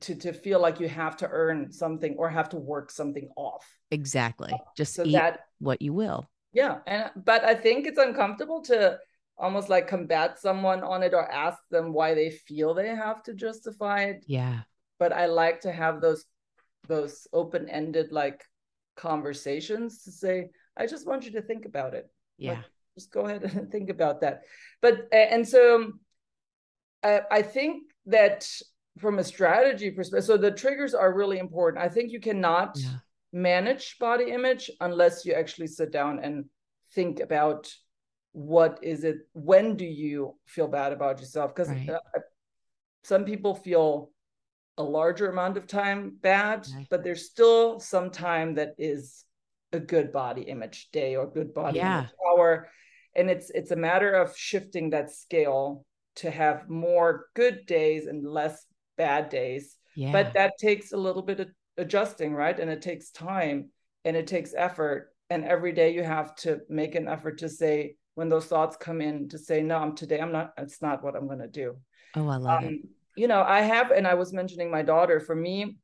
to 0.00 0.14
to 0.14 0.32
feel 0.32 0.60
like 0.60 0.78
you 0.78 0.88
have 0.88 1.16
to 1.16 1.28
earn 1.28 1.72
something 1.72 2.14
or 2.16 2.28
have 2.28 2.50
to 2.50 2.56
work 2.56 2.90
something 2.90 3.28
off. 3.36 3.66
Exactly. 3.90 4.52
Just 4.76 4.94
so 4.94 5.04
eat 5.04 5.12
that 5.12 5.40
what 5.58 5.82
you 5.82 5.92
will. 5.92 6.28
Yeah, 6.52 6.78
and 6.86 7.10
but 7.16 7.44
I 7.44 7.54
think 7.54 7.86
it's 7.86 7.98
uncomfortable 7.98 8.62
to 8.62 8.98
almost 9.38 9.68
like 9.68 9.88
combat 9.88 10.38
someone 10.38 10.82
on 10.82 11.02
it 11.02 11.14
or 11.14 11.30
ask 11.32 11.58
them 11.70 11.92
why 11.92 12.14
they 12.14 12.30
feel 12.30 12.74
they 12.74 12.88
have 12.88 13.22
to 13.24 13.34
justify 13.34 14.02
it. 14.04 14.24
Yeah. 14.26 14.60
But 14.98 15.12
I 15.12 15.26
like 15.26 15.60
to 15.62 15.72
have 15.72 16.00
those 16.00 16.24
those 16.86 17.26
open-ended 17.32 18.12
like 18.12 18.44
conversations 18.96 20.04
to 20.04 20.12
say, 20.12 20.50
I 20.76 20.86
just 20.86 21.06
want 21.06 21.24
you 21.24 21.32
to 21.32 21.42
think 21.42 21.64
about 21.64 21.94
it. 21.94 22.06
Yeah. 22.36 22.52
Like, 22.52 22.64
just 22.96 23.12
go 23.12 23.26
ahead 23.26 23.42
and 23.44 23.70
think 23.72 23.90
about 23.90 24.20
that. 24.20 24.42
But 24.82 25.08
and 25.12 25.48
so 25.48 25.92
I, 27.02 27.22
I 27.30 27.42
think 27.42 27.84
that 28.10 28.48
from 28.98 29.18
a 29.18 29.24
strategy 29.24 29.90
perspective, 29.90 30.26
so 30.26 30.36
the 30.36 30.50
triggers 30.50 30.94
are 30.94 31.14
really 31.14 31.38
important. 31.38 31.82
I 31.82 31.88
think 31.88 32.12
you 32.12 32.20
cannot 32.20 32.76
yeah. 32.76 32.88
manage 33.32 33.98
body 33.98 34.30
image 34.30 34.70
unless 34.80 35.24
you 35.24 35.32
actually 35.32 35.68
sit 35.68 35.92
down 35.92 36.20
and 36.20 36.44
think 36.92 37.20
about 37.20 37.72
what 38.32 38.78
is 38.82 39.04
it, 39.04 39.18
when 39.32 39.76
do 39.76 39.84
you 39.84 40.36
feel 40.46 40.68
bad 40.68 40.92
about 40.92 41.18
yourself? 41.20 41.54
Because 41.54 41.68
right. 41.68 41.88
uh, 41.88 42.20
some 43.02 43.24
people 43.24 43.54
feel 43.54 44.10
a 44.78 44.82
larger 44.82 45.28
amount 45.30 45.56
of 45.56 45.66
time 45.66 46.16
bad, 46.20 46.66
right. 46.74 46.86
but 46.90 47.02
there's 47.02 47.26
still 47.26 47.80
some 47.80 48.10
time 48.10 48.54
that 48.54 48.74
is 48.78 49.24
a 49.72 49.80
good 49.80 50.12
body 50.12 50.42
image 50.42 50.90
day 50.92 51.16
or 51.16 51.26
good 51.30 51.52
body 51.54 51.78
yeah. 51.78 52.00
image 52.00 52.10
hour. 52.28 52.68
And 53.14 53.28
it's 53.28 53.50
it's 53.50 53.72
a 53.72 53.76
matter 53.76 54.12
of 54.12 54.36
shifting 54.36 54.90
that 54.90 55.10
scale 55.10 55.84
to 56.16 56.30
have 56.30 56.68
more 56.68 57.26
good 57.34 57.66
days 57.66 58.06
and 58.06 58.26
less 58.26 58.66
bad 58.96 59.28
days. 59.28 59.76
Yeah. 59.96 60.12
But 60.12 60.34
that 60.34 60.58
takes 60.58 60.92
a 60.92 60.96
little 60.96 61.22
bit 61.22 61.40
of 61.40 61.48
adjusting, 61.76 62.34
right? 62.34 62.58
And 62.58 62.70
it 62.70 62.82
takes 62.82 63.10
time 63.10 63.70
and 64.04 64.16
it 64.16 64.26
takes 64.26 64.54
effort. 64.54 65.12
And 65.30 65.44
every 65.44 65.72
day 65.72 65.94
you 65.94 66.02
have 66.02 66.34
to 66.36 66.60
make 66.68 66.94
an 66.94 67.08
effort 67.08 67.38
to 67.38 67.48
say, 67.48 67.96
when 68.16 68.28
those 68.28 68.46
thoughts 68.46 68.76
come 68.76 69.00
in, 69.00 69.28
to 69.28 69.38
say, 69.38 69.62
no, 69.62 69.76
I'm 69.76 69.94
today, 69.94 70.20
I'm 70.20 70.32
not, 70.32 70.52
it's 70.58 70.82
not 70.82 71.02
what 71.02 71.14
I'm 71.16 71.26
going 71.26 71.38
to 71.38 71.48
do. 71.48 71.76
Oh, 72.16 72.28
I 72.28 72.36
love 72.36 72.58
um, 72.58 72.64
it. 72.64 72.80
You 73.16 73.28
know, 73.28 73.42
I 73.42 73.60
have, 73.60 73.92
and 73.92 74.06
I 74.06 74.14
was 74.14 74.32
mentioning 74.32 74.70
my 74.70 74.82
daughter, 74.82 75.20
for 75.20 75.34
me, 75.34 75.78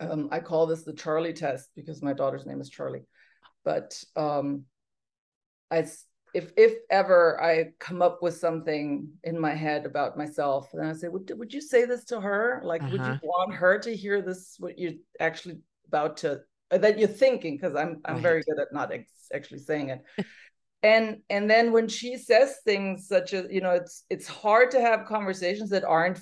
um, 0.00 0.28
I 0.30 0.40
call 0.40 0.66
this 0.66 0.84
the 0.84 0.92
Charlie 0.92 1.32
test 1.32 1.70
because 1.74 2.02
my 2.02 2.12
daughter's 2.12 2.46
name 2.46 2.60
is 2.60 2.70
Charlie. 2.70 3.04
But 3.64 4.02
um, 4.16 4.64
I 5.70 5.86
if 6.34 6.52
if 6.56 6.74
ever 6.90 7.42
I 7.42 7.72
come 7.78 8.02
up 8.02 8.22
with 8.22 8.36
something 8.36 9.08
in 9.22 9.38
my 9.38 9.54
head 9.54 9.86
about 9.86 10.18
myself, 10.18 10.70
then 10.74 10.86
I 10.86 10.92
say, 10.92 11.08
would 11.08 11.30
would 11.38 11.54
you 11.54 11.60
say 11.60 11.84
this 11.84 12.04
to 12.06 12.20
her? 12.20 12.60
Like, 12.64 12.82
uh-huh. 12.82 12.90
would 12.92 13.00
you 13.00 13.06
uh-huh. 13.06 13.20
want 13.22 13.54
her 13.54 13.78
to 13.78 13.96
hear 13.96 14.20
this? 14.20 14.56
What 14.58 14.78
you're 14.78 14.94
actually 15.20 15.58
about 15.86 16.16
to 16.18 16.40
uh, 16.70 16.78
that 16.78 16.98
you're 16.98 17.08
thinking? 17.08 17.56
Because 17.56 17.76
I'm 17.76 18.00
I'm 18.04 18.14
right. 18.14 18.22
very 18.22 18.42
good 18.42 18.58
at 18.58 18.72
not 18.72 18.92
ex- 18.92 19.28
actually 19.32 19.60
saying 19.60 19.90
it. 19.90 20.26
and 20.82 21.18
and 21.30 21.48
then 21.48 21.72
when 21.72 21.86
she 21.86 22.16
says 22.16 22.56
things 22.64 23.06
such 23.06 23.32
as 23.32 23.46
you 23.50 23.60
know, 23.60 23.70
it's 23.70 24.04
it's 24.10 24.26
hard 24.26 24.72
to 24.72 24.80
have 24.80 25.06
conversations 25.06 25.70
that 25.70 25.84
aren't 25.84 26.20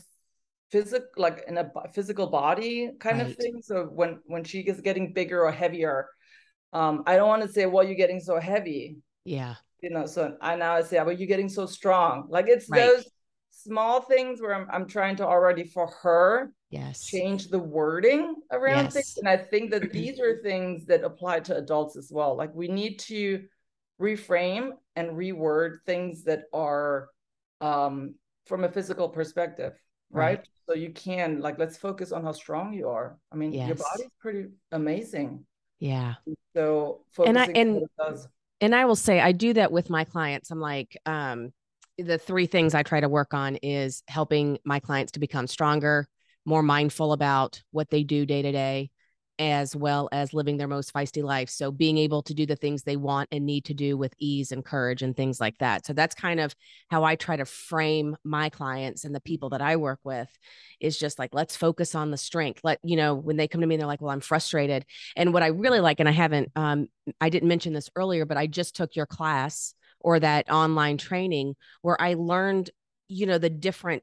physical 0.71 1.07
like 1.17 1.45
in 1.49 1.59
a 1.59 1.71
physical 1.95 2.27
body 2.27 2.91
kind 2.99 3.19
right. 3.19 3.29
of 3.29 3.37
thing 3.37 3.61
so 3.63 3.85
when 3.85 4.19
when 4.25 4.43
she 4.43 4.61
is 4.61 4.81
getting 4.81 5.13
bigger 5.13 5.45
or 5.45 5.53
heavier 5.53 6.09
um 6.73 7.03
i 7.07 7.15
don't 7.15 7.29
want 7.29 7.43
to 7.43 7.49
say 7.49 7.67
well 7.67 7.85
you're 7.85 7.95
getting 7.95 8.19
so 8.19 8.41
heavy 8.41 8.97
yeah 9.25 9.57
you 9.83 9.91
know, 9.91 10.07
so 10.07 10.37
I 10.41 10.57
now 10.57 10.75
I 10.75 10.83
say, 10.83 10.99
"Are 10.99 11.13
you 11.13 11.27
getting 11.27 11.49
so 11.49 11.67
strong?" 11.67 12.27
Like 12.29 12.47
it's 12.49 12.69
right. 12.71 12.81
those 12.81 13.11
small 13.51 14.01
things 14.01 14.41
where 14.41 14.55
I'm 14.55 14.67
I'm 14.73 14.87
trying 14.87 15.17
to 15.17 15.27
already 15.27 15.65
for 15.65 15.89
her 16.03 16.53
yes 16.71 17.05
change 17.05 17.49
the 17.49 17.59
wording 17.59 18.37
around 18.51 18.85
yes. 18.85 18.95
things, 18.95 19.19
and 19.19 19.29
I 19.29 19.37
think 19.37 19.73
that 19.73 19.93
these 19.93 20.21
are 20.21 20.41
things 20.43 20.87
that 20.87 21.03
apply 21.05 21.41
to 21.41 21.57
adults 21.57 21.97
as 21.97 22.11
well. 22.13 22.37
Like 22.37 22.55
we 22.55 22.69
need 22.69 22.99
to 23.01 23.45
reframe 24.01 24.71
and 24.97 25.11
reword 25.11 25.79
things 25.85 26.25
that 26.25 26.45
are 26.53 27.09
um, 27.61 28.15
from 28.47 28.65
a 28.65 28.69
physical 28.69 29.09
perspective, 29.09 29.75
right? 30.11 30.39
right? 30.39 30.49
So 30.69 30.75
you 30.75 30.93
can 30.93 31.41
like 31.41 31.59
let's 31.59 31.77
focus 31.77 32.13
on 32.13 32.23
how 32.23 32.33
strong 32.33 32.73
you 32.73 32.89
are. 32.89 33.19
I 33.33 33.37
mean, 33.37 33.53
yes. 33.53 33.67
your 33.67 33.77
body's 33.77 34.11
pretty 34.21 34.47
amazing. 34.71 35.45
Yeah. 35.81 36.15
So 36.55 37.05
and 37.27 37.37
I 37.37 37.47
and 37.47 37.83
and 38.63 38.75
I 38.75 38.85
will 38.85 38.97
say 38.97 39.21
I 39.21 39.33
do 39.33 39.53
that 39.55 39.73
with 39.73 39.91
my 39.91 40.05
clients. 40.05 40.51
I'm 40.51 40.61
like, 40.61 40.97
um, 41.05 41.53
the 41.99 42.17
three 42.17 42.47
things 42.47 42.75
I 42.75 42.85
try 42.85 43.01
to 43.01 43.09
work 43.09 43.35
on 43.35 43.57
is 43.57 44.03
helping 44.07 44.59
my 44.65 44.79
clients 44.79 45.13
to 45.13 45.21
become 45.21 45.49
stronger, 45.49 46.07
more 46.47 46.63
mindful 46.63 47.13
about 47.13 47.61
what 47.73 47.91
they 47.91 48.05
do 48.05 48.25
day 48.25 48.41
to 48.41 48.53
day, 48.53 48.91
as 49.39 49.75
well 49.75 50.09
as 50.13 50.35
living 50.35 50.57
their 50.57 50.69
most 50.69 50.93
feisty 50.93 51.23
life. 51.23 51.49
So 51.49 51.71
being 51.71 51.99
able 51.99 52.23
to 52.23 52.35
do 52.35 52.47
the 52.47 52.57
things 52.57 52.83
they 52.83 52.97
want 52.97 53.29
and 53.33 53.47
need 53.47 53.65
to 53.67 53.75
do 53.75 53.97
with 53.97 54.15
ease 54.19 54.53
and 54.53 54.65
courage 54.65 55.03
and 55.03 55.17
things 55.17 55.41
like 55.41 55.59
that. 55.59 55.87
So 55.87 55.93
that's 55.93 56.15
kind 56.15 56.39
of 56.39 56.55
how 56.91 57.05
I 57.05 57.17
try 57.17 57.37
to 57.37 57.45
frame 57.45 58.17
my 58.25 58.51
clients 58.51 59.05
and 59.05 59.15
the 59.15 59.21
people 59.21 59.51
that 59.51 59.63
I 59.63 59.77
work 59.77 60.01
with 60.05 60.29
is 60.81 60.99
just 60.99 61.19
like, 61.19 61.35
let's 61.35 61.57
focus 61.57 61.95
on 61.95 62.11
the 62.11 62.17
strength. 62.17 62.61
Let, 62.63 62.79
you 62.83 62.97
know, 62.97 63.15
when 63.15 63.37
they 63.37 63.49
come 63.49 63.63
to 63.63 63.67
me, 63.67 63.77
they're 63.77 63.87
like, 63.87 64.03
well, 64.03 64.11
I'm 64.11 64.21
frustrated. 64.21 64.85
And 65.17 65.33
what 65.33 65.43
I 65.43 65.49
really 65.49 65.81
like, 65.81 66.01
and 66.01 66.09
I 66.09 66.13
haven't, 66.13 66.51
um, 66.55 66.89
I 67.21 67.31
didn't 67.31 67.49
mention 67.49 67.73
this 67.73 67.91
earlier, 67.97 68.27
but 68.27 68.37
I 68.37 68.47
just 68.47 68.77
took 68.77 68.95
your 68.95 69.07
class 69.07 69.75
or 70.01 70.21
that 70.21 70.51
online 70.51 70.99
training 70.99 71.55
where 71.81 72.01
I 72.01 72.15
learned, 72.15 72.71
you 73.09 73.27
know, 73.27 73.39
the 73.39 73.51
different 73.51 74.03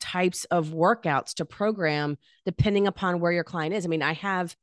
types 0.00 0.44
of 0.44 0.68
workouts 0.68 1.34
to 1.34 1.44
program 1.44 2.16
depending 2.44 2.86
upon 2.86 3.20
where 3.20 3.32
your 3.32 3.44
client 3.44 3.74
is. 3.74 3.84
I 3.84 3.88
mean, 3.88 4.02
I 4.02 4.12
have 4.14 4.54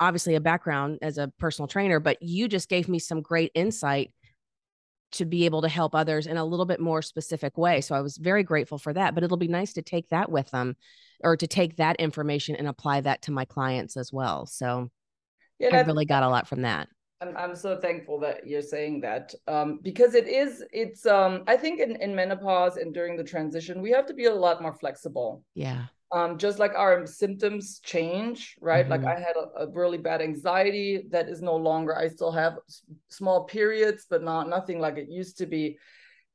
obviously 0.00 0.34
a 0.34 0.40
background 0.40 0.98
as 1.02 1.18
a 1.18 1.28
personal 1.38 1.68
trainer, 1.68 2.00
but 2.00 2.22
you 2.22 2.48
just 2.48 2.68
gave 2.68 2.88
me 2.88 2.98
some 2.98 3.20
great 3.20 3.50
insight 3.54 4.12
to 5.10 5.24
be 5.24 5.46
able 5.46 5.62
to 5.62 5.68
help 5.68 5.94
others 5.94 6.26
in 6.26 6.36
a 6.36 6.44
little 6.44 6.66
bit 6.66 6.80
more 6.80 7.00
specific 7.00 7.56
way. 7.56 7.80
So 7.80 7.94
I 7.94 8.00
was 8.00 8.18
very 8.18 8.42
grateful 8.42 8.78
for 8.78 8.92
that. 8.92 9.14
But 9.14 9.24
it'll 9.24 9.38
be 9.38 9.48
nice 9.48 9.72
to 9.74 9.82
take 9.82 10.08
that 10.10 10.30
with 10.30 10.50
them 10.50 10.76
or 11.24 11.36
to 11.36 11.46
take 11.46 11.76
that 11.76 11.96
information 11.96 12.56
and 12.56 12.68
apply 12.68 13.00
that 13.02 13.22
to 13.22 13.32
my 13.32 13.44
clients 13.44 13.96
as 13.96 14.12
well. 14.12 14.46
So 14.46 14.90
yeah, 15.58 15.74
I 15.74 15.80
really 15.80 16.04
got 16.04 16.22
a 16.22 16.28
lot 16.28 16.46
from 16.46 16.62
that. 16.62 16.88
I'm, 17.20 17.36
I'm 17.36 17.56
so 17.56 17.80
thankful 17.80 18.20
that 18.20 18.46
you're 18.46 18.62
saying 18.62 19.00
that 19.00 19.34
um, 19.48 19.80
because 19.82 20.14
it 20.14 20.28
is 20.28 20.62
it's 20.72 21.06
um, 21.06 21.42
I 21.48 21.56
think 21.56 21.80
in, 21.80 21.96
in 21.96 22.14
menopause 22.14 22.76
and 22.76 22.94
during 22.94 23.16
the 23.16 23.24
transition 23.24 23.82
we 23.82 23.90
have 23.90 24.06
to 24.06 24.14
be 24.14 24.26
a 24.26 24.34
lot 24.34 24.62
more 24.62 24.74
flexible. 24.74 25.42
Yeah 25.54 25.86
um, 26.12 26.38
just 26.38 26.58
like 26.58 26.72
our 26.74 27.06
symptoms 27.06 27.80
change, 27.80 28.56
right? 28.60 28.88
Mm-hmm. 28.88 29.04
Like 29.04 29.16
I 29.16 29.20
had 29.20 29.36
a, 29.36 29.64
a, 29.64 29.70
really 29.70 29.98
bad 29.98 30.22
anxiety 30.22 31.04
that 31.10 31.28
is 31.28 31.42
no 31.42 31.56
longer. 31.56 31.96
I 31.96 32.08
still 32.08 32.32
have 32.32 32.54
s- 32.66 32.82
small 33.08 33.44
periods, 33.44 34.06
but 34.08 34.22
not 34.22 34.48
nothing 34.48 34.80
like 34.80 34.96
it 34.96 35.10
used 35.10 35.38
to 35.38 35.46
be. 35.46 35.78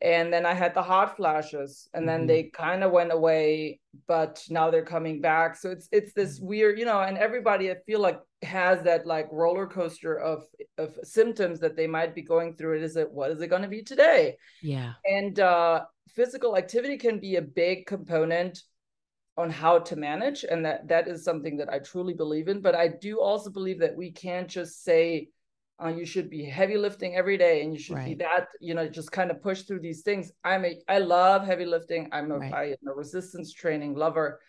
And 0.02 0.32
then 0.34 0.46
I 0.46 0.54
had 0.54 0.74
the 0.74 0.84
hot 0.84 1.16
flashes, 1.16 1.90
and 1.94 2.02
mm-hmm. 2.02 2.08
then 2.08 2.28
they 2.28 2.44
kind 2.44 2.84
of 2.84 2.92
went 2.92 3.14
away, 3.14 3.80
but 4.06 4.44
now 4.50 4.70
they're 4.70 4.86
coming 4.86 5.22
back. 5.22 5.56
So 5.56 5.72
it's 5.72 5.88
it's 5.92 6.14
this 6.14 6.38
mm-hmm. 6.38 6.48
weird, 6.48 6.80
you 6.80 6.86
know. 6.86 7.02
And 7.02 7.18
everybody 7.18 7.72
I 7.72 7.76
feel 7.88 8.00
like 8.00 8.20
has 8.44 8.84
that 8.84 9.08
like 9.08 9.28
roller 9.32 9.66
coaster 9.66 10.20
of 10.20 10.44
of 10.78 11.00
symptoms 11.04 11.60
that 11.62 11.76
they 11.76 11.88
might 11.88 12.14
be 12.14 12.22
going 12.22 12.56
through. 12.56 12.78
It 12.78 12.84
is 12.84 12.96
it 12.96 13.10
what 13.10 13.32
is 13.32 13.42
it 13.42 13.48
going 13.48 13.62
to 13.64 13.68
be 13.68 13.82
today? 13.82 14.38
Yeah. 14.62 14.94
And 15.06 15.40
uh, 15.40 15.86
physical 16.10 16.58
activity 16.58 16.98
can 16.98 17.20
be 17.20 17.38
a 17.38 17.42
big 17.42 17.86
component 17.88 18.62
on 19.38 19.50
how 19.50 19.80
to 19.80 19.96
manage 19.96 20.44
and 20.44 20.66
that 20.66 20.88
that 20.88 21.08
is 21.08 21.24
something 21.24 21.58
that 21.58 21.72
i 21.72 21.80
truly 21.80 22.14
believe 22.14 22.48
in 22.48 22.62
but 22.62 22.76
i 22.76 22.88
do 22.88 23.20
also 23.20 23.50
believe 23.50 23.80
that 23.80 23.96
we 23.96 24.12
can't 24.12 24.48
just 24.48 24.84
say 24.84 25.28
uh, 25.84 25.88
you 25.88 26.06
should 26.06 26.30
be 26.30 26.46
heavy 26.46 26.78
lifting 26.78 27.16
every 27.16 27.36
day 27.36 27.64
and 27.64 27.74
you 27.74 27.80
should 27.80 27.96
right. 27.96 28.06
be 28.06 28.14
that 28.14 28.48
you 28.62 28.76
know 28.76 28.88
just 28.88 29.12
kind 29.12 29.32
of 29.32 29.42
push 29.42 29.64
through 29.64 29.80
these 29.80 30.02
things 30.02 30.32
i'm 30.44 30.66
a 30.66 30.78
i 30.88 31.00
love 31.00 31.46
heavy 31.46 31.66
lifting 31.66 32.08
i'm 32.12 32.32
a, 32.32 32.38
right. 32.38 32.54
I 32.54 32.64
am 32.66 32.88
a 32.88 32.94
resistance 32.94 33.52
training 33.52 33.96
lover 33.96 34.40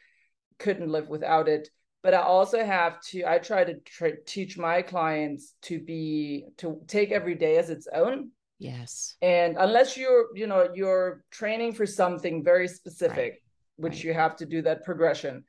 couldn't 0.58 0.90
live 0.90 1.08
without 1.08 1.48
it 1.48 1.68
but 2.04 2.12
I 2.12 2.20
also 2.20 2.62
have 2.62 3.00
to, 3.04 3.24
I 3.24 3.38
try 3.38 3.64
to 3.64 3.80
tra- 3.80 4.22
teach 4.26 4.58
my 4.58 4.82
clients 4.82 5.54
to 5.62 5.80
be, 5.80 6.44
to 6.58 6.82
take 6.86 7.12
every 7.12 7.34
day 7.34 7.56
as 7.56 7.70
its 7.70 7.88
own. 7.94 8.30
Yes. 8.58 9.16
And 9.22 9.56
unless 9.58 9.96
you're, 9.96 10.26
you 10.36 10.46
know, 10.46 10.68
you're 10.74 11.24
training 11.30 11.72
for 11.72 11.86
something 11.86 12.44
very 12.44 12.68
specific, 12.68 13.16
right. 13.16 13.32
Which 13.76 13.94
right. 13.94 14.04
you 14.04 14.14
have 14.14 14.36
to 14.36 14.46
do 14.46 14.62
that 14.62 14.84
progression, 14.84 15.44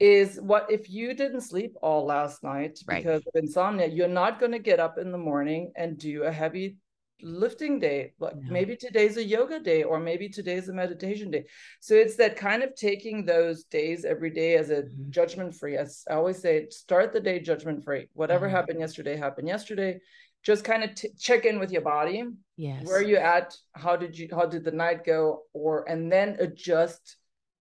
is 0.00 0.40
what 0.40 0.70
if 0.70 0.90
you 0.90 1.14
didn't 1.14 1.42
sleep 1.42 1.74
all 1.82 2.04
last 2.04 2.42
night 2.42 2.78
right. 2.86 3.02
because 3.02 3.22
of 3.26 3.34
insomnia, 3.34 3.86
you're 3.86 4.08
not 4.08 4.40
going 4.40 4.52
to 4.52 4.58
get 4.58 4.80
up 4.80 4.98
in 4.98 5.12
the 5.12 5.18
morning 5.18 5.72
and 5.76 5.98
do 5.98 6.24
a 6.24 6.32
heavy 6.32 6.76
lifting 7.22 7.78
day 7.78 8.12
like 8.18 8.34
no. 8.36 8.52
maybe 8.52 8.76
today's 8.76 9.16
a 9.16 9.24
yoga 9.24 9.60
day 9.60 9.84
or 9.84 10.00
maybe 10.00 10.28
today's 10.28 10.68
a 10.68 10.72
meditation 10.72 11.30
day 11.30 11.44
so 11.80 11.94
it's 11.94 12.16
that 12.16 12.36
kind 12.36 12.62
of 12.62 12.74
taking 12.74 13.24
those 13.24 13.64
days 13.64 14.04
every 14.04 14.30
day 14.30 14.56
as 14.56 14.70
a 14.70 14.82
mm-hmm. 14.82 15.10
judgment 15.10 15.54
free 15.54 15.76
as 15.76 16.04
i 16.10 16.14
always 16.14 16.38
say 16.38 16.66
start 16.70 17.12
the 17.12 17.20
day 17.20 17.38
judgment 17.38 17.84
free 17.84 18.08
whatever 18.14 18.46
mm-hmm. 18.46 18.56
happened 18.56 18.80
yesterday 18.80 19.16
happened 19.16 19.46
yesterday 19.46 19.98
just 20.42 20.64
kind 20.64 20.82
of 20.82 20.94
t- 20.94 21.10
check 21.18 21.44
in 21.44 21.60
with 21.60 21.70
your 21.70 21.82
body 21.82 22.24
yes 22.56 22.84
where 22.84 22.98
are 22.98 23.02
you 23.02 23.16
at 23.16 23.54
how 23.74 23.94
did 23.94 24.18
you 24.18 24.28
how 24.32 24.44
did 24.44 24.64
the 24.64 24.72
night 24.72 25.04
go 25.04 25.42
or 25.52 25.88
and 25.88 26.10
then 26.10 26.36
adjust 26.40 27.18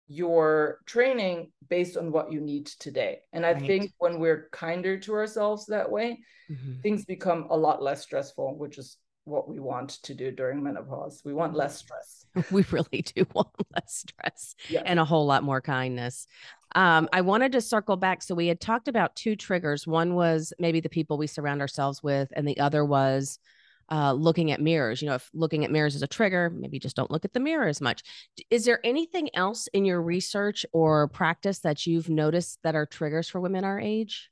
your 0.09 0.79
training 0.85 1.51
based 1.69 1.95
on 1.95 2.11
what 2.11 2.31
you 2.31 2.41
need 2.41 2.65
today 2.65 3.19
and 3.31 3.45
i 3.45 3.53
right. 3.53 3.65
think 3.65 3.93
when 3.99 4.19
we're 4.19 4.49
kinder 4.51 4.97
to 4.97 5.13
ourselves 5.13 5.65
that 5.67 5.89
way 5.89 6.19
mm-hmm. 6.51 6.79
things 6.81 7.05
become 7.05 7.45
a 7.51 7.55
lot 7.55 7.81
less 7.81 8.01
stressful 8.01 8.57
which 8.57 8.77
is 8.77 8.97
what 9.29 9.47
we 9.47 9.59
want 9.59 9.89
to 9.89 10.13
do 10.13 10.31
during 10.31 10.61
menopause. 10.61 11.21
We 11.23 11.33
want 11.33 11.55
less 11.55 11.77
stress. 11.77 12.25
we 12.51 12.65
really 12.71 13.03
do 13.15 13.25
want 13.33 13.49
less 13.73 14.03
stress 14.07 14.55
yeah. 14.67 14.81
and 14.85 14.99
a 14.99 15.05
whole 15.05 15.25
lot 15.25 15.43
more 15.43 15.61
kindness. 15.61 16.27
Um, 16.75 17.07
I 17.13 17.21
wanted 17.21 17.51
to 17.53 17.61
circle 17.61 17.95
back. 17.95 18.21
So 18.21 18.35
we 18.35 18.47
had 18.47 18.59
talked 18.59 18.87
about 18.87 19.15
two 19.15 19.35
triggers. 19.35 19.87
One 19.87 20.15
was 20.15 20.53
maybe 20.59 20.79
the 20.79 20.89
people 20.89 21.17
we 21.17 21.27
surround 21.27 21.61
ourselves 21.61 22.03
with, 22.03 22.29
and 22.35 22.47
the 22.47 22.59
other 22.59 22.85
was 22.85 23.39
uh, 23.91 24.13
looking 24.13 24.51
at 24.51 24.61
mirrors. 24.61 25.01
You 25.01 25.09
know, 25.09 25.15
if 25.15 25.29
looking 25.33 25.65
at 25.65 25.71
mirrors 25.71 25.95
is 25.95 26.01
a 26.01 26.07
trigger, 26.07 26.49
maybe 26.49 26.79
just 26.79 26.95
don't 26.95 27.11
look 27.11 27.25
at 27.25 27.33
the 27.33 27.39
mirror 27.39 27.67
as 27.67 27.81
much. 27.81 28.03
Is 28.49 28.65
there 28.65 28.79
anything 28.83 29.29
else 29.35 29.67
in 29.67 29.85
your 29.85 30.01
research 30.01 30.65
or 30.71 31.07
practice 31.07 31.59
that 31.59 31.85
you've 31.85 32.09
noticed 32.09 32.59
that 32.63 32.75
are 32.75 32.85
triggers 32.85 33.27
for 33.27 33.41
women 33.41 33.63
our 33.63 33.79
age? 33.79 34.29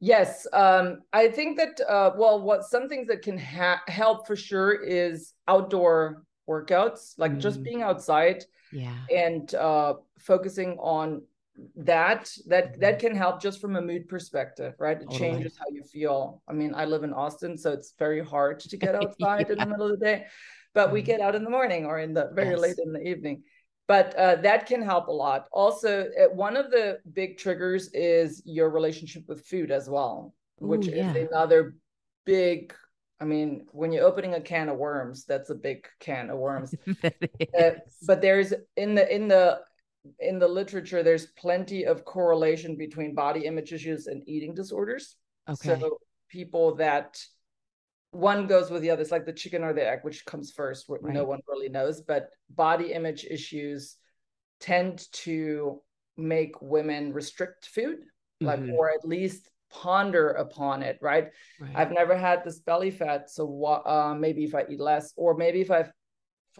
Yes, 0.00 0.46
um, 0.54 1.02
I 1.12 1.28
think 1.28 1.58
that 1.58 1.80
uh, 1.86 2.12
well, 2.16 2.40
what 2.40 2.64
some 2.64 2.88
things 2.88 3.08
that 3.08 3.20
can 3.20 3.36
ha- 3.36 3.82
help 3.86 4.26
for 4.26 4.34
sure 4.34 4.72
is 4.72 5.34
outdoor 5.46 6.24
workouts, 6.48 7.14
like 7.18 7.32
mm. 7.32 7.38
just 7.38 7.62
being 7.62 7.82
outside, 7.82 8.44
yeah, 8.72 8.96
and 9.14 9.54
uh, 9.54 9.94
focusing 10.18 10.78
on 10.78 11.22
that. 11.76 12.30
That 12.46 12.76
mm. 12.76 12.80
that 12.80 12.98
can 12.98 13.14
help 13.14 13.40
just 13.40 13.60
from 13.60 13.76
a 13.76 13.82
mood 13.82 14.08
perspective, 14.08 14.74
right? 14.78 14.96
It 14.96 15.10
totally. 15.10 15.18
changes 15.18 15.56
how 15.58 15.66
you 15.70 15.82
feel. 15.82 16.42
I 16.48 16.52
mean, 16.52 16.74
I 16.74 16.84
live 16.84 17.04
in 17.04 17.12
Austin, 17.12 17.56
so 17.56 17.72
it's 17.72 17.94
very 17.98 18.24
hard 18.24 18.60
to 18.60 18.76
get 18.76 18.94
outside 19.02 19.46
yeah. 19.46 19.52
in 19.52 19.58
the 19.58 19.66
middle 19.66 19.86
of 19.86 19.98
the 19.98 20.04
day, 20.04 20.26
but 20.74 20.92
we 20.92 21.02
get 21.02 21.20
out 21.20 21.34
in 21.34 21.44
the 21.44 21.50
morning 21.50 21.86
or 21.86 21.98
in 21.98 22.14
the 22.14 22.30
very 22.34 22.50
yes. 22.50 22.60
late 22.60 22.76
in 22.84 22.92
the 22.92 23.06
evening 23.06 23.42
but 23.90 24.14
uh, 24.14 24.36
that 24.36 24.66
can 24.66 24.82
help 24.82 25.08
a 25.08 25.12
lot. 25.12 25.48
Also, 25.50 26.02
uh, 26.02 26.32
one 26.32 26.56
of 26.56 26.70
the 26.70 27.00
big 27.12 27.38
triggers 27.38 27.88
is 27.92 28.40
your 28.44 28.70
relationship 28.70 29.24
with 29.26 29.44
food 29.44 29.72
as 29.72 29.90
well, 29.90 30.32
which 30.58 30.86
Ooh, 30.86 30.92
yeah. 30.92 31.12
is 31.12 31.28
another 31.28 31.74
big. 32.24 32.72
I 33.20 33.24
mean, 33.24 33.66
when 33.72 33.90
you're 33.90 34.06
opening 34.06 34.34
a 34.34 34.40
can 34.40 34.68
of 34.68 34.76
worms, 34.76 35.24
that's 35.24 35.50
a 35.50 35.56
big 35.56 35.88
can 35.98 36.30
of 36.30 36.38
worms. 36.38 36.72
uh, 37.02 37.70
but 38.06 38.22
there's 38.22 38.54
in 38.76 38.94
the 38.94 39.12
in 39.12 39.26
the 39.26 39.58
in 40.18 40.38
the 40.38 40.48
literature, 40.48 41.02
there's 41.02 41.26
plenty 41.26 41.84
of 41.84 42.04
correlation 42.04 42.76
between 42.76 43.14
body 43.14 43.46
image 43.46 43.72
issues 43.72 44.06
and 44.06 44.22
eating 44.26 44.54
disorders. 44.54 45.16
Okay. 45.48 45.78
So 45.80 45.98
people 46.28 46.76
that 46.76 47.18
one 48.12 48.46
goes 48.46 48.70
with 48.70 48.82
the 48.82 48.90
other. 48.90 49.02
It's 49.02 49.10
like 49.10 49.26
the 49.26 49.32
chicken 49.32 49.62
or 49.62 49.72
the 49.72 49.86
egg, 49.86 50.00
which 50.02 50.24
comes 50.24 50.50
first. 50.50 50.86
Right. 50.88 51.14
No 51.14 51.24
one 51.24 51.40
really 51.48 51.68
knows. 51.68 52.00
But 52.00 52.30
body 52.48 52.92
image 52.92 53.24
issues 53.24 53.96
tend 54.58 55.06
to 55.12 55.80
make 56.16 56.60
women 56.60 57.12
restrict 57.12 57.66
food, 57.66 57.98
like 58.40 58.60
mm-hmm. 58.60 58.72
or 58.72 58.90
at 58.90 59.06
least 59.06 59.50
ponder 59.70 60.30
upon 60.30 60.82
it. 60.82 60.98
Right? 61.00 61.28
right? 61.60 61.72
I've 61.74 61.92
never 61.92 62.16
had 62.16 62.42
this 62.44 62.60
belly 62.60 62.90
fat, 62.90 63.30
so 63.30 63.64
uh, 63.64 64.14
maybe 64.18 64.44
if 64.44 64.54
I 64.54 64.64
eat 64.68 64.80
less, 64.80 65.12
or 65.16 65.36
maybe 65.36 65.60
if 65.60 65.70
I 65.70 65.84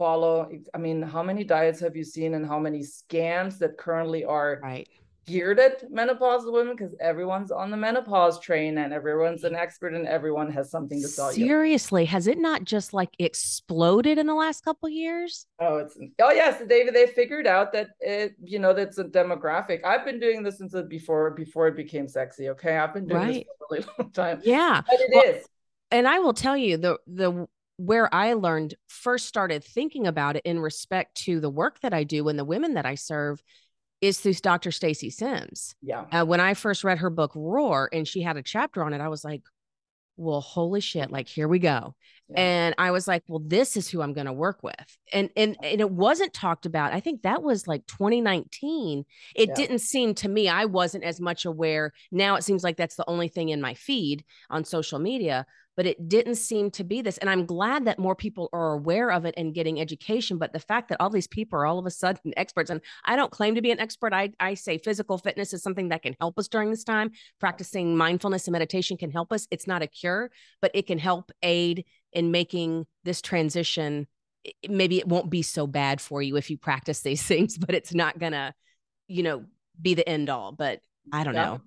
follow. 0.00 0.50
I 0.74 0.78
mean, 0.78 1.02
how 1.02 1.22
many 1.22 1.44
diets 1.44 1.80
have 1.80 1.94
you 1.94 2.04
seen, 2.04 2.32
and 2.34 2.46
how 2.46 2.58
many 2.58 2.80
scams 2.80 3.58
that 3.58 3.76
currently 3.76 4.24
are 4.24 4.58
right 4.62 4.88
geared 5.30 5.60
at 5.60 5.88
menopausal 5.92 6.52
women 6.52 6.74
because 6.74 6.94
everyone's 7.00 7.52
on 7.52 7.70
the 7.70 7.76
menopause 7.76 8.40
train 8.40 8.78
and 8.78 8.92
everyone's 8.92 9.44
an 9.44 9.54
expert 9.54 9.94
and 9.94 10.06
everyone 10.06 10.50
has 10.50 10.70
something 10.70 11.00
to 11.00 11.08
tell 11.14 11.32
you. 11.32 11.46
Seriously, 11.46 12.04
has 12.04 12.26
it 12.26 12.38
not 12.38 12.64
just 12.64 12.92
like 12.92 13.10
exploded 13.18 14.18
in 14.18 14.26
the 14.26 14.34
last 14.34 14.64
couple 14.64 14.88
years? 14.88 15.46
Oh, 15.60 15.78
it's 15.78 15.96
oh 16.20 16.30
yes, 16.32 16.62
David. 16.68 16.94
They 16.94 17.06
figured 17.06 17.46
out 17.46 17.72
that 17.72 17.90
it, 18.00 18.34
you 18.42 18.58
know, 18.58 18.72
that's 18.72 18.98
a 18.98 19.04
demographic. 19.04 19.84
I've 19.84 20.04
been 20.04 20.18
doing 20.18 20.42
this 20.42 20.58
since 20.58 20.74
before 20.88 21.30
before 21.30 21.68
it 21.68 21.76
became 21.76 22.08
sexy. 22.08 22.48
Okay, 22.50 22.76
I've 22.76 22.94
been 22.94 23.06
doing 23.06 23.22
right. 23.22 23.34
this 23.34 23.44
for 23.58 23.76
a 23.76 23.78
really 23.78 23.86
long 23.98 24.10
time. 24.10 24.40
Yeah, 24.42 24.82
but 24.84 25.00
it 25.00 25.10
well, 25.12 25.24
is. 25.24 25.46
And 25.92 26.08
I 26.08 26.18
will 26.18 26.34
tell 26.34 26.56
you 26.56 26.76
the 26.76 26.98
the 27.06 27.46
where 27.80 28.14
I 28.14 28.34
learned 28.34 28.74
first 28.88 29.26
started 29.26 29.64
thinking 29.64 30.06
about 30.06 30.36
it 30.36 30.42
in 30.44 30.60
respect 30.60 31.14
to 31.24 31.40
the 31.40 31.48
work 31.48 31.80
that 31.80 31.94
I 31.94 32.04
do 32.04 32.28
and 32.28 32.38
the 32.38 32.44
women 32.44 32.74
that 32.74 32.84
I 32.84 32.94
serve 32.94 33.42
is 34.02 34.20
through 34.20 34.34
Dr. 34.34 34.70
Stacy 34.70 35.08
Sims. 35.08 35.74
Yeah. 35.80 36.04
Uh, 36.12 36.26
when 36.26 36.40
I 36.40 36.52
first 36.52 36.84
read 36.84 36.98
her 36.98 37.08
book 37.08 37.32
Roar 37.34 37.88
and 37.90 38.06
she 38.06 38.20
had 38.20 38.36
a 38.36 38.42
chapter 38.42 38.84
on 38.84 38.92
it, 38.92 39.00
I 39.00 39.08
was 39.08 39.24
like, 39.24 39.42
well, 40.18 40.42
holy 40.42 40.82
shit, 40.82 41.10
like 41.10 41.26
here 41.26 41.48
we 41.48 41.58
go. 41.58 41.94
Yeah. 42.28 42.40
And 42.40 42.74
I 42.76 42.90
was 42.90 43.08
like, 43.08 43.22
well, 43.26 43.42
this 43.42 43.78
is 43.78 43.88
who 43.88 44.02
I'm 44.02 44.12
going 44.12 44.26
to 44.26 44.32
work 44.32 44.62
with. 44.62 44.98
And, 45.14 45.30
and 45.34 45.56
and 45.62 45.80
it 45.80 45.90
wasn't 45.90 46.34
talked 46.34 46.66
about. 46.66 46.92
I 46.92 47.00
think 47.00 47.22
that 47.22 47.42
was 47.42 47.66
like 47.66 47.86
2019. 47.86 49.06
It 49.34 49.48
yeah. 49.48 49.54
didn't 49.54 49.78
seem 49.78 50.14
to 50.16 50.28
me 50.28 50.50
I 50.50 50.66
wasn't 50.66 51.04
as 51.04 51.18
much 51.18 51.46
aware. 51.46 51.94
Now 52.12 52.36
it 52.36 52.44
seems 52.44 52.62
like 52.62 52.76
that's 52.76 52.96
the 52.96 53.08
only 53.08 53.28
thing 53.28 53.48
in 53.48 53.62
my 53.62 53.72
feed 53.72 54.22
on 54.50 54.66
social 54.66 54.98
media, 54.98 55.46
but 55.80 55.86
it 55.86 56.10
didn't 56.10 56.34
seem 56.34 56.70
to 56.70 56.84
be 56.84 57.00
this. 57.00 57.16
And 57.16 57.30
I'm 57.30 57.46
glad 57.46 57.86
that 57.86 57.98
more 57.98 58.14
people 58.14 58.50
are 58.52 58.74
aware 58.74 59.10
of 59.10 59.24
it 59.24 59.32
and 59.38 59.54
getting 59.54 59.80
education. 59.80 60.36
But 60.36 60.52
the 60.52 60.60
fact 60.60 60.90
that 60.90 61.00
all 61.00 61.08
these 61.08 61.26
people 61.26 61.58
are 61.58 61.64
all 61.64 61.78
of 61.78 61.86
a 61.86 61.90
sudden 61.90 62.34
experts, 62.36 62.68
and 62.68 62.82
I 63.06 63.16
don't 63.16 63.32
claim 63.32 63.54
to 63.54 63.62
be 63.62 63.70
an 63.70 63.80
expert, 63.80 64.12
I, 64.12 64.30
I 64.38 64.52
say 64.52 64.76
physical 64.76 65.16
fitness 65.16 65.54
is 65.54 65.62
something 65.62 65.88
that 65.88 66.02
can 66.02 66.14
help 66.20 66.38
us 66.38 66.48
during 66.48 66.68
this 66.68 66.84
time. 66.84 67.12
Practicing 67.38 67.96
mindfulness 67.96 68.46
and 68.46 68.52
meditation 68.52 68.98
can 68.98 69.10
help 69.10 69.32
us. 69.32 69.48
It's 69.50 69.66
not 69.66 69.80
a 69.80 69.86
cure, 69.86 70.30
but 70.60 70.70
it 70.74 70.86
can 70.86 70.98
help 70.98 71.32
aid 71.42 71.86
in 72.12 72.30
making 72.30 72.84
this 73.04 73.22
transition. 73.22 74.06
Maybe 74.68 74.98
it 74.98 75.08
won't 75.08 75.30
be 75.30 75.40
so 75.40 75.66
bad 75.66 76.02
for 76.02 76.20
you 76.20 76.36
if 76.36 76.50
you 76.50 76.58
practice 76.58 77.00
these 77.04 77.22
things, 77.22 77.56
but 77.56 77.74
it's 77.74 77.94
not 77.94 78.18
going 78.18 78.32
to, 78.32 78.52
you 79.08 79.22
know, 79.22 79.46
be 79.80 79.94
the 79.94 80.06
end 80.06 80.28
all. 80.28 80.52
But 80.52 80.80
I 81.10 81.24
don't 81.24 81.32
yeah. 81.32 81.44
know. 81.44 81.60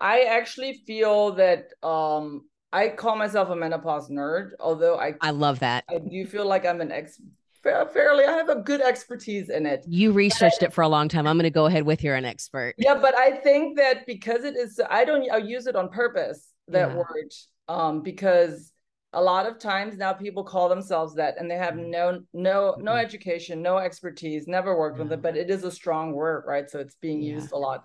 I 0.00 0.22
actually 0.22 0.82
feel 0.88 1.34
that 1.34 1.68
um 1.84 2.47
I 2.72 2.88
call 2.88 3.16
myself 3.16 3.48
a 3.48 3.56
menopause 3.56 4.10
nerd, 4.10 4.50
although 4.60 4.98
I 4.98 5.14
I 5.20 5.30
love 5.30 5.60
that. 5.60 5.84
I 5.88 5.98
do 5.98 6.26
feel 6.26 6.46
like 6.46 6.66
I'm 6.66 6.80
an 6.80 6.92
ex 6.92 7.20
fairly 7.62 8.24
I 8.24 8.32
have 8.32 8.48
a 8.48 8.56
good 8.56 8.80
expertise 8.80 9.50
in 9.50 9.66
it. 9.66 9.84
You 9.86 10.12
researched 10.12 10.62
it 10.62 10.72
for 10.72 10.82
a 10.82 10.88
long 10.88 11.08
time. 11.08 11.26
I'm 11.26 11.36
going 11.36 11.44
to 11.44 11.50
go 11.50 11.66
ahead 11.66 11.84
with 11.84 12.02
you're 12.02 12.14
an 12.14 12.24
expert. 12.24 12.74
Yeah, 12.78 12.94
but 12.94 13.16
I 13.16 13.32
think 13.32 13.76
that 13.78 14.06
because 14.06 14.44
it 14.44 14.56
is 14.56 14.80
I 14.88 15.04
don't 15.04 15.30
I 15.30 15.38
use 15.38 15.66
it 15.66 15.76
on 15.76 15.88
purpose 15.88 16.48
that 16.68 16.90
yeah. 16.90 16.96
word 16.96 17.32
um 17.68 18.02
because 18.02 18.72
a 19.14 19.22
lot 19.22 19.46
of 19.46 19.58
times 19.58 19.96
now 19.96 20.12
people 20.12 20.44
call 20.44 20.68
themselves 20.68 21.14
that 21.14 21.36
and 21.38 21.50
they 21.50 21.56
have 21.56 21.74
mm. 21.74 21.88
no 21.90 22.20
no 22.32 22.74
no 22.78 22.92
mm-hmm. 22.92 23.06
education, 23.06 23.62
no 23.62 23.78
expertise, 23.78 24.46
never 24.46 24.78
worked 24.78 24.98
yeah. 24.98 25.04
with 25.04 25.12
it, 25.12 25.22
but 25.22 25.36
it 25.36 25.50
is 25.50 25.64
a 25.64 25.70
strong 25.70 26.12
word, 26.12 26.44
right? 26.46 26.68
So 26.70 26.78
it's 26.78 26.96
being 27.00 27.22
yeah. 27.22 27.34
used 27.34 27.52
a 27.52 27.56
lot. 27.56 27.84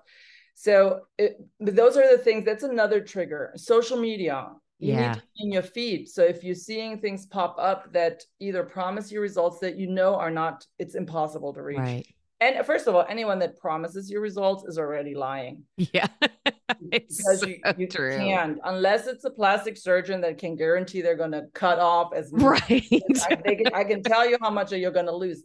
So 0.55 1.01
it, 1.17 1.37
those 1.59 1.97
are 1.97 2.15
the 2.15 2.21
things. 2.21 2.45
That's 2.45 2.63
another 2.63 3.01
trigger. 3.01 3.53
Social 3.55 3.97
media 3.97 4.49
you 4.83 4.93
yeah. 4.93 5.13
need 5.13 5.19
to 5.19 5.23
in 5.37 5.51
your 5.51 5.61
feed. 5.61 6.09
So 6.09 6.23
if 6.23 6.43
you're 6.43 6.55
seeing 6.55 6.99
things 6.99 7.25
pop 7.25 7.55
up 7.57 7.91
that 7.93 8.23
either 8.39 8.63
promise 8.63 9.11
you 9.11 9.21
results 9.21 9.59
that 9.59 9.77
you 9.77 9.87
know 9.87 10.15
are 10.15 10.31
not, 10.31 10.65
it's 10.79 10.95
impossible 10.95 11.53
to 11.53 11.61
reach. 11.61 11.79
Right. 11.79 12.05
And 12.41 12.65
first 12.65 12.87
of 12.87 12.95
all, 12.95 13.05
anyone 13.07 13.39
that 13.39 13.57
promises 13.57 14.09
you 14.09 14.19
results 14.19 14.65
is 14.65 14.77
already 14.77 15.15
lying. 15.15 15.63
Yeah. 15.77 16.07
because 16.89 17.39
so 17.39 17.47
you, 17.47 17.59
you 17.77 17.87
can't, 17.87 18.59
unless 18.65 19.07
it's 19.07 19.23
a 19.23 19.29
plastic 19.29 19.77
surgeon 19.77 20.19
that 20.21 20.37
can 20.37 20.57
guarantee 20.57 21.01
they're 21.01 21.15
going 21.15 21.31
to 21.31 21.45
cut 21.53 21.79
off 21.79 22.13
as 22.13 22.33
much. 22.33 22.69
Right. 22.69 22.83
I, 22.91 23.35
can, 23.35 23.73
I, 23.73 23.83
can, 23.85 24.03
tell 24.03 24.29
you 24.29 24.37
how 24.41 24.49
much 24.49 24.73
you're 24.73 24.91
going 24.91 25.05
to 25.05 25.15
lose. 25.15 25.43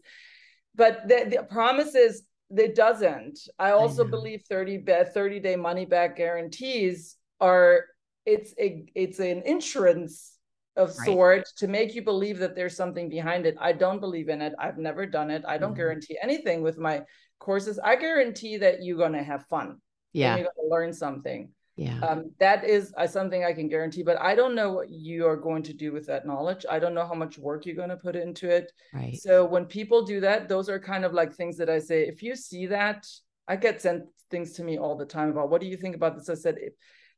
But 0.75 1.07
the, 1.07 1.29
the 1.31 1.43
promise 1.45 1.95
is 1.95 2.23
it 2.57 2.75
doesn't. 2.75 3.39
I 3.59 3.73
also 3.73 4.05
I 4.05 4.11
believe 4.11 4.43
30 4.49 4.83
30 4.85 5.41
day 5.41 5.57
money 5.57 5.85
back 5.85 6.17
guarantees 6.17 7.17
are 7.41 7.85
it's 8.29 8.55
a 8.59 8.85
it's 8.95 9.19
an 9.21 9.43
insurance 9.47 10.35
of 10.77 10.97
right. 10.99 11.07
sort 11.07 11.45
to 11.57 11.67
make 11.67 11.95
you 11.95 12.03
believe 12.03 12.39
that 12.39 12.55
there's 12.55 12.77
something 12.77 13.09
behind 13.09 13.47
it. 13.47 13.57
I 13.61 13.73
don't 13.73 14.01
believe 14.01 14.29
in 14.29 14.41
it. 14.41 14.53
I've 14.59 14.79
never 14.79 15.07
done 15.07 15.31
it. 15.31 15.43
I 15.47 15.59
don't 15.59 15.71
mm-hmm. 15.71 15.79
guarantee 15.79 16.19
anything 16.23 16.63
with 16.63 16.79
my 16.79 17.03
courses. 17.41 17.81
I 17.83 17.97
guarantee 17.97 18.59
that 18.59 18.83
you're 18.83 18.97
going 18.97 19.15
to 19.15 19.23
have 19.23 19.47
fun. 19.47 19.79
Yeah. 20.13 20.37
you're 20.37 20.45
going 20.45 20.69
to 20.69 20.71
learn 20.71 20.93
something. 20.93 21.51
Yeah. 21.77 21.99
Um, 22.01 22.33
that 22.39 22.65
is 22.65 22.93
uh, 22.97 23.07
something 23.07 23.45
I 23.45 23.53
can 23.53 23.69
guarantee, 23.69 24.03
but 24.03 24.21
I 24.21 24.35
don't 24.35 24.55
know 24.55 24.73
what 24.73 24.91
you 24.91 25.27
are 25.27 25.37
going 25.37 25.63
to 25.65 25.73
do 25.73 25.93
with 25.93 26.07
that 26.07 26.27
knowledge. 26.27 26.67
I 26.69 26.79
don't 26.79 26.95
know 26.95 27.07
how 27.07 27.15
much 27.15 27.39
work 27.39 27.67
you're 27.67 27.77
going 27.77 27.89
to 27.89 27.97
put 27.97 28.17
into 28.17 28.49
it. 28.49 28.73
Right. 28.93 29.17
So 29.17 29.45
when 29.45 29.65
people 29.65 30.03
do 30.03 30.21
that, 30.21 30.49
those 30.49 30.69
are 30.69 30.81
kind 30.81 31.05
of 31.05 31.13
like 31.13 31.33
things 31.33 31.57
that 31.59 31.71
I 31.71 31.79
say, 31.79 32.03
if 32.03 32.23
you 32.23 32.35
see 32.35 32.67
that, 32.67 33.07
I 33.47 33.57
get 33.57 33.81
sent 33.81 34.05
things 34.31 34.53
to 34.55 34.65
me 34.65 34.79
all 34.79 34.97
the 34.97 35.07
time 35.07 35.31
about 35.31 35.51
what 35.51 35.61
do 35.61 35.69
you 35.69 35.77
think 35.77 35.95
about 35.95 36.17
this? 36.17 36.29
I 36.29 36.35
said, 36.35 36.57
if, 36.59 36.73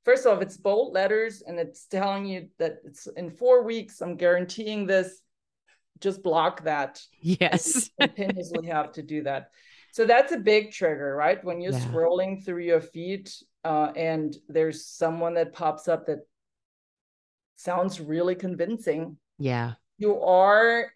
first 0.05 0.27
off, 0.27 0.43
it's 0.43 0.57
bold 0.57 0.95
letters 0.95 1.43
and 1.47 1.59
it's 1.59 1.87
telling 1.87 2.27
you 2.27 2.49
that 2.59 2.79
it's 2.85 3.07
in 3.17 3.31
four 3.31 3.63
weeks, 3.65 4.01
I'm 4.01 4.17
guaranteeing 4.17 4.87
this. 4.87 5.21
Just 6.01 6.23
block 6.23 6.65
that. 6.65 7.01
Yes. 7.21 7.91
continuously 8.01 8.67
have 8.69 8.93
to 8.93 9.03
do 9.03 9.23
that. 9.25 9.51
So 9.93 10.07
that's 10.07 10.33
a 10.33 10.39
big 10.39 10.73
trigger, 10.73 11.15
right? 11.15 11.43
When 11.45 11.61
you're 11.61 11.73
Yeah. 11.73 11.81
scrolling 11.81 12.45
through 12.45 12.63
your 12.63 12.81
feed 12.81 13.31
uh, 13.65 13.93
and 13.97 14.35
there's 14.49 14.87
someone 14.87 15.35
that 15.35 15.53
pops 15.53 15.89
up 15.89 16.07
that 16.07 16.21
sounds 17.57 18.01
really 18.01 18.35
convincing, 18.35 19.19
yeah. 19.39 19.75
you 19.99 20.21
are 20.23 20.93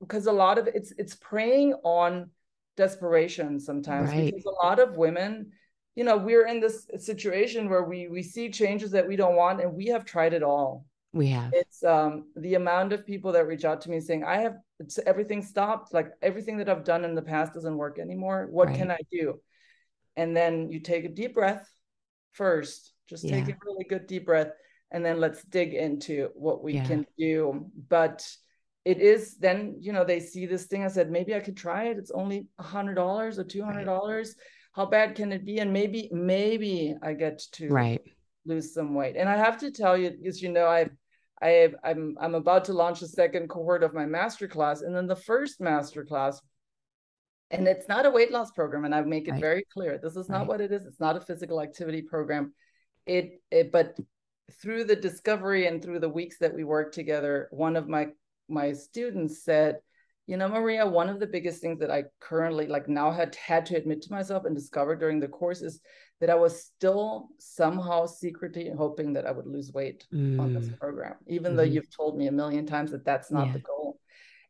because 0.00 0.26
a 0.26 0.32
lot 0.32 0.56
of 0.56 0.66
it's 0.68 0.92
it's 0.96 1.14
preying 1.16 1.74
on 1.84 2.30
desperation 2.76 3.60
sometimes 3.60 4.10
Right. 4.10 4.32
because 4.32 4.46
a 4.46 4.64
lot 4.66 4.78
of 4.78 4.96
women 4.96 5.52
you 5.96 6.04
know 6.04 6.16
we're 6.16 6.46
in 6.46 6.60
this 6.60 6.86
situation 6.98 7.68
where 7.68 7.82
we 7.82 8.06
we 8.08 8.22
see 8.22 8.48
changes 8.50 8.90
that 8.92 9.08
we 9.08 9.16
don't 9.16 9.34
want 9.34 9.60
and 9.60 9.72
we 9.74 9.86
have 9.86 10.04
tried 10.04 10.34
it 10.34 10.42
all. 10.44 10.86
We 11.12 11.28
have. 11.28 11.50
it's 11.54 11.82
um 11.82 12.26
the 12.36 12.54
amount 12.54 12.92
of 12.92 13.06
people 13.06 13.32
that 13.32 13.46
reach 13.46 13.64
out 13.64 13.80
to 13.82 13.90
me 13.90 13.98
saying 14.00 14.22
i 14.22 14.36
have 14.42 14.56
it's 14.78 14.98
everything 15.06 15.42
stopped. 15.42 15.94
Like 15.94 16.08
everything 16.20 16.58
that 16.58 16.68
i've 16.68 16.84
done 16.84 17.04
in 17.04 17.14
the 17.14 17.22
past 17.22 17.54
doesn't 17.54 17.76
work 17.84 17.98
anymore. 17.98 18.46
What 18.50 18.74
can 18.74 18.90
i 18.90 18.98
do? 19.10 19.40
And 20.16 20.36
then 20.36 20.70
you 20.70 20.80
take 20.80 21.04
a 21.06 21.08
deep 21.08 21.34
breath 21.34 21.66
first. 22.32 22.92
Just 23.08 23.28
take 23.28 23.48
a 23.48 23.56
really 23.64 23.84
good 23.84 24.06
deep 24.06 24.26
breath 24.26 24.52
and 24.90 25.04
then 25.04 25.18
let's 25.20 25.42
dig 25.44 25.72
into 25.74 26.28
what 26.34 26.62
we 26.62 26.74
Yeah. 26.74 26.86
can 26.86 27.06
do. 27.18 27.66
But 27.88 28.28
it 28.84 28.98
is 29.00 29.36
then 29.38 29.76
you 29.80 29.92
know 29.94 30.04
they 30.04 30.20
see 30.20 30.44
this 30.46 30.66
thing. 30.66 30.84
I 30.84 30.88
said 30.88 31.10
maybe 31.10 31.34
i 31.34 31.40
could 31.40 31.56
try 31.56 31.84
it. 31.84 31.96
It's 31.96 32.10
only 32.10 32.46
a 32.58 32.62
hundred 32.62 32.94
dollars 32.96 33.38
or 33.38 33.44
two 33.44 33.64
hundred 33.64 33.84
dollars 33.86 34.36
how 34.76 34.86
bad 34.86 35.14
can 35.16 35.32
it 35.32 35.44
be 35.44 35.58
and 35.58 35.72
maybe 35.72 36.08
maybe 36.12 36.94
i 37.02 37.12
get 37.14 37.42
to 37.52 37.70
Right. 37.70 38.02
lose 38.46 38.72
some 38.72 38.94
weight. 38.94 39.16
And 39.16 39.28
I 39.28 39.36
have 39.36 39.58
to 39.58 39.70
tell 39.70 39.96
you, 39.96 40.10
because 40.10 40.40
you 40.40 40.50
know, 40.50 40.66
I, 40.66 40.88
I, 41.42 41.68
I'm, 41.84 42.16
I'm 42.20 42.34
about 42.34 42.64
to 42.66 42.72
launch 42.72 43.02
a 43.02 43.08
second 43.08 43.48
cohort 43.48 43.82
of 43.82 43.92
my 43.92 44.04
masterclass, 44.04 44.82
and 44.82 44.94
then 44.94 45.06
the 45.06 45.16
first 45.16 45.60
masterclass, 45.60 46.36
and 47.50 47.68
it's 47.68 47.88
not 47.88 48.06
a 48.06 48.10
weight 48.10 48.32
loss 48.32 48.50
program, 48.52 48.84
and 48.84 48.94
I 48.94 49.02
make 49.02 49.28
it 49.28 49.32
Right. 49.32 49.40
very 49.40 49.64
clear. 49.72 49.98
This 50.02 50.16
is 50.16 50.28
not 50.28 50.40
Right. 50.40 50.48
what 50.48 50.60
it 50.60 50.72
is. 50.72 50.86
It's 50.86 51.00
not 51.00 51.16
a 51.16 51.20
physical 51.20 51.60
activity 51.60 52.02
program. 52.02 52.54
It, 53.04 53.40
it, 53.50 53.70
but 53.70 53.96
through 54.62 54.84
the 54.84 54.96
discovery 54.96 55.66
and 55.66 55.82
through 55.82 56.00
the 56.00 56.08
weeks 56.08 56.38
that 56.38 56.54
we 56.54 56.64
worked 56.64 56.94
together, 56.94 57.48
one 57.50 57.76
of 57.76 57.88
my 57.88 58.08
my 58.48 58.72
students 58.72 59.42
said, 59.42 59.78
you 60.26 60.36
know, 60.36 60.48
Maria, 60.48 60.86
one 60.86 61.08
of 61.08 61.20
the 61.20 61.26
biggest 61.26 61.60
things 61.60 61.78
that 61.78 61.90
I 61.90 62.04
currently 62.20 62.66
like 62.66 62.88
now 62.88 63.12
had 63.12 63.34
had 63.36 63.64
to 63.66 63.76
admit 63.76 64.02
to 64.02 64.12
myself 64.12 64.44
and 64.44 64.56
discover 64.56 64.96
during 64.96 65.20
the 65.20 65.28
course 65.28 65.62
is 65.62 65.80
that 66.20 66.30
I 66.30 66.34
was 66.34 66.64
still 66.64 67.28
somehow 67.38 68.06
secretly 68.06 68.70
hoping 68.76 69.12
that 69.12 69.26
I 69.26 69.30
would 69.30 69.46
lose 69.46 69.72
weight 69.72 70.06
on 70.38 70.52
this 70.52 70.68
Mm, 70.68 70.78
program, 70.78 71.14
even 71.26 71.54
though 71.56 71.62
Mhm. 71.64 71.72
you've 71.72 71.96
told 71.96 72.18
me 72.18 72.26
a 72.26 72.32
million 72.32 72.66
times 72.66 72.90
that 72.90 73.04
that's 73.04 73.30
not 73.30 73.48
Yeah. 73.48 73.52
the 73.54 73.58
goal. 73.60 74.00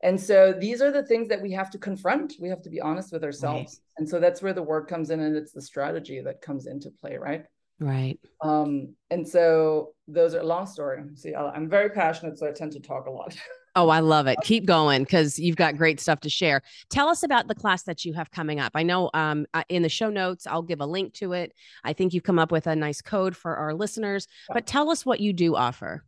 And 0.02 0.20
so 0.20 0.52
these 0.52 0.80
are 0.82 0.90
the 0.92 1.04
things 1.06 1.28
that 1.28 1.42
we 1.42 1.52
have 1.52 1.70
to 1.70 1.78
confront. 1.78 2.34
We 2.40 2.48
have 2.48 2.62
to 2.62 2.70
be 2.70 2.80
honest 2.80 3.12
with 3.12 3.24
ourselves. 3.24 3.80
And 3.96 4.08
so 4.08 4.20
that's 4.20 4.42
where 4.42 4.52
the 4.52 4.62
work 4.62 4.88
comes 4.88 5.10
in 5.10 5.20
and 5.20 5.36
it's 5.36 5.52
the 5.52 5.62
strategy 5.62 6.20
that 6.20 6.40
comes 6.42 6.66
into 6.66 6.90
play, 6.90 7.16
right? 7.16 7.44
Right. 7.80 8.18
Um, 8.40 8.94
and 9.10 9.26
so 9.26 9.94
those 10.06 10.34
are 10.34 10.42
long 10.42 10.66
story. 10.66 11.02
See, 11.14 11.34
I'm 11.34 11.68
very 11.68 11.90
passionate, 11.90 12.38
so 12.38 12.46
I 12.46 12.52
tend 12.52 12.72
to 12.72 12.80
talk 12.80 13.06
a 13.06 13.10
lot. 13.10 13.36
Oh, 13.76 13.90
I 13.90 14.00
love 14.00 14.26
it. 14.26 14.38
Keep 14.42 14.64
going 14.64 15.02
because 15.02 15.38
you've 15.38 15.56
got 15.56 15.76
great 15.76 16.00
stuff 16.00 16.20
to 16.20 16.30
share. 16.30 16.62
Tell 16.88 17.08
us 17.08 17.22
about 17.22 17.46
the 17.46 17.54
class 17.54 17.82
that 17.82 18.06
you 18.06 18.14
have 18.14 18.30
coming 18.30 18.58
up. 18.58 18.72
I 18.74 18.82
know 18.82 19.10
um, 19.12 19.44
in 19.68 19.82
the 19.82 19.90
show 19.90 20.08
notes, 20.08 20.46
I'll 20.46 20.62
give 20.62 20.80
a 20.80 20.86
link 20.86 21.12
to 21.14 21.34
it. 21.34 21.52
I 21.84 21.92
think 21.92 22.14
you've 22.14 22.24
come 22.24 22.38
up 22.38 22.50
with 22.50 22.66
a 22.66 22.74
nice 22.74 23.02
code 23.02 23.36
for 23.36 23.54
our 23.54 23.74
listeners, 23.74 24.28
but 24.48 24.66
tell 24.66 24.88
us 24.88 25.04
what 25.04 25.20
you 25.20 25.34
do 25.34 25.56
offer. 25.56 26.02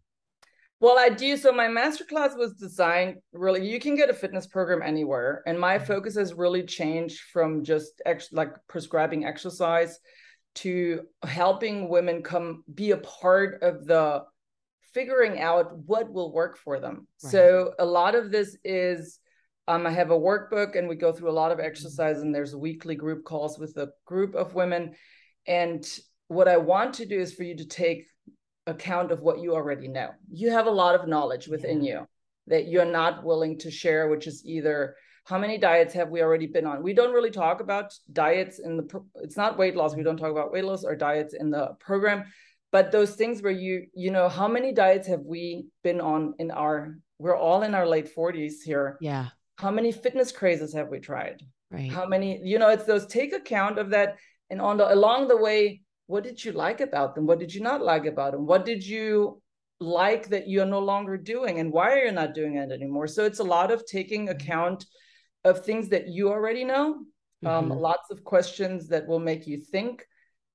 Well, 0.81 0.99
I 0.99 1.11
do. 1.11 1.37
So 1.37 1.53
my 1.53 1.67
masterclass 1.67 2.39
was 2.39 2.55
designed 2.55 3.17
really, 3.33 3.69
you 3.69 3.81
can 3.81 3.97
get 3.97 4.09
a 4.09 4.15
fitness 4.15 4.47
program 4.47 4.81
anywhere. 4.81 5.43
And 5.47 5.61
my 5.61 5.79
focus 5.79 6.17
has 6.17 6.33
really 6.33 6.63
changed 6.63 7.21
from 7.33 7.65
just 7.65 8.01
ex- 8.07 8.33
like 8.33 8.53
prescribing 8.69 9.27
exercise 9.27 9.99
to 10.55 11.03
helping 11.23 11.91
women 11.91 12.23
come 12.23 12.65
be 12.75 12.93
a 12.93 12.97
part 12.99 13.63
of 13.63 13.87
the 13.87 14.25
figuring 14.93 15.41
out 15.41 15.77
what 15.87 16.13
will 16.13 16.33
work 16.33 16.59
for 16.59 16.81
them. 16.81 17.07
Right. 17.23 17.33
So 17.33 17.73
a 17.79 17.85
lot 17.85 18.15
of 18.15 18.31
this 18.31 18.57
is 18.65 19.19
um, 19.67 19.87
I 19.87 19.91
have 19.91 20.11
a 20.11 20.19
workbook 20.19 20.77
and 20.77 20.89
we 20.89 20.97
go 20.97 21.13
through 21.13 21.31
a 21.31 21.33
lot 21.33 21.53
of 21.53 21.61
exercise 21.61 22.21
and 22.21 22.35
there's 22.35 22.57
weekly 22.57 22.95
group 22.95 23.25
calls 23.25 23.59
with 23.59 23.77
a 23.77 23.91
group 24.07 24.35
of 24.35 24.55
women. 24.55 24.95
And 25.47 25.87
what 26.29 26.49
I 26.49 26.57
want 26.57 26.95
to 26.95 27.07
do 27.07 27.21
is 27.21 27.35
for 27.35 27.43
you 27.43 27.57
to 27.57 27.67
take 27.67 28.07
account 28.67 29.11
of 29.13 29.21
what 29.21 29.41
you 29.41 29.55
already 29.55 29.89
know. 29.89 30.11
You 30.31 30.51
have 30.51 30.67
a 30.67 30.71
lot 30.71 30.95
of 30.95 31.09
knowledge 31.09 31.49
within 31.49 31.83
you 31.83 32.07
that 32.47 32.69
you're 32.69 32.85
not 32.85 33.25
willing 33.25 33.59
to 33.59 33.71
share, 33.71 34.09
which 34.09 34.27
is 34.27 34.43
either 34.45 34.97
how 35.25 35.39
many 35.39 35.59
diets 35.59 35.93
have 35.93 36.09
we 36.09 36.23
already 36.23 36.47
been 36.47 36.67
on? 36.67 36.83
We 36.83 36.95
don't 36.95 37.13
really 37.13 37.31
talk 37.31 37.61
about 37.61 37.93
diets 38.13 38.61
in 38.61 38.79
the, 38.79 38.83
pro- 38.85 39.05
it's 39.17 39.37
not 39.37 39.59
weight 39.59 39.77
loss. 39.77 39.95
We 39.95 40.03
don't 40.03 40.17
talk 40.17 40.31
about 40.31 40.53
weight 40.53 40.65
loss 40.65 40.85
or 40.85 40.97
diets 40.97 41.35
in 41.35 41.51
the 41.51 41.77
program, 41.79 42.25
but 42.71 42.93
those 42.93 43.15
things 43.15 43.43
where 43.43 43.53
you, 43.53 43.87
you 43.95 44.11
know, 44.11 44.29
how 44.29 44.49
many 44.49 44.73
diets 44.73 45.09
have 45.09 45.23
we 45.23 45.67
been 45.83 46.01
on 46.01 46.35
in 46.39 46.51
our, 46.51 46.99
we're 47.19 47.37
all 47.37 47.63
in 47.63 47.75
our 47.75 47.87
late 47.87 48.15
40s 48.15 48.63
here. 48.65 48.97
Yeah. 49.01 49.27
How 49.57 49.71
many 49.71 49.91
fitness 49.93 50.31
crazes 50.33 50.73
have 50.75 50.89
we 50.89 50.99
tried? 51.01 51.43
Right. 51.71 51.93
how 51.93 52.07
many 52.07 52.41
you 52.43 52.59
know 52.59 52.71
it's 52.71 52.85
those 52.87 53.05
take 53.05 53.35
account 53.35 53.79
of 53.79 53.91
that 53.91 54.17
and 54.49 54.59
on 54.59 54.79
the 54.79 54.91
along 54.91 55.29
the 55.29 55.37
way 55.37 55.83
what 56.07 56.25
did 56.25 56.43
you 56.43 56.53
like 56.53 56.81
about 56.81 57.15
them 57.15 57.27
what 57.27 57.39
did 57.39 57.53
you 57.55 57.61
not 57.61 57.83
like 57.83 58.07
about 58.07 58.33
them 58.33 58.47
what 58.47 58.65
did 58.65 58.83
you 58.87 59.43
like 59.79 60.31
that 60.31 60.49
you're 60.49 60.65
no 60.65 60.79
longer 60.79 61.19
doing 61.19 61.61
and 61.61 61.71
why 61.71 61.93
are 61.93 62.05
you 62.07 62.11
not 62.11 62.33
doing 62.33 62.55
it 62.57 62.73
anymore 62.73 63.07
so 63.07 63.27
it's 63.27 63.41
a 63.41 63.45
lot 63.57 63.71
of 63.71 63.85
taking 63.85 64.31
account 64.31 64.87
of 65.45 65.63
things 65.63 65.91
that 65.91 66.09
you 66.09 66.31
already 66.31 66.65
know 66.65 66.87
um, 67.45 67.69
Mhm. 67.69 67.79
lots 67.89 68.11
of 68.11 68.25
questions 68.25 68.89
that 68.89 69.07
will 69.07 69.21
make 69.31 69.47
you 69.47 69.59
think 69.59 70.07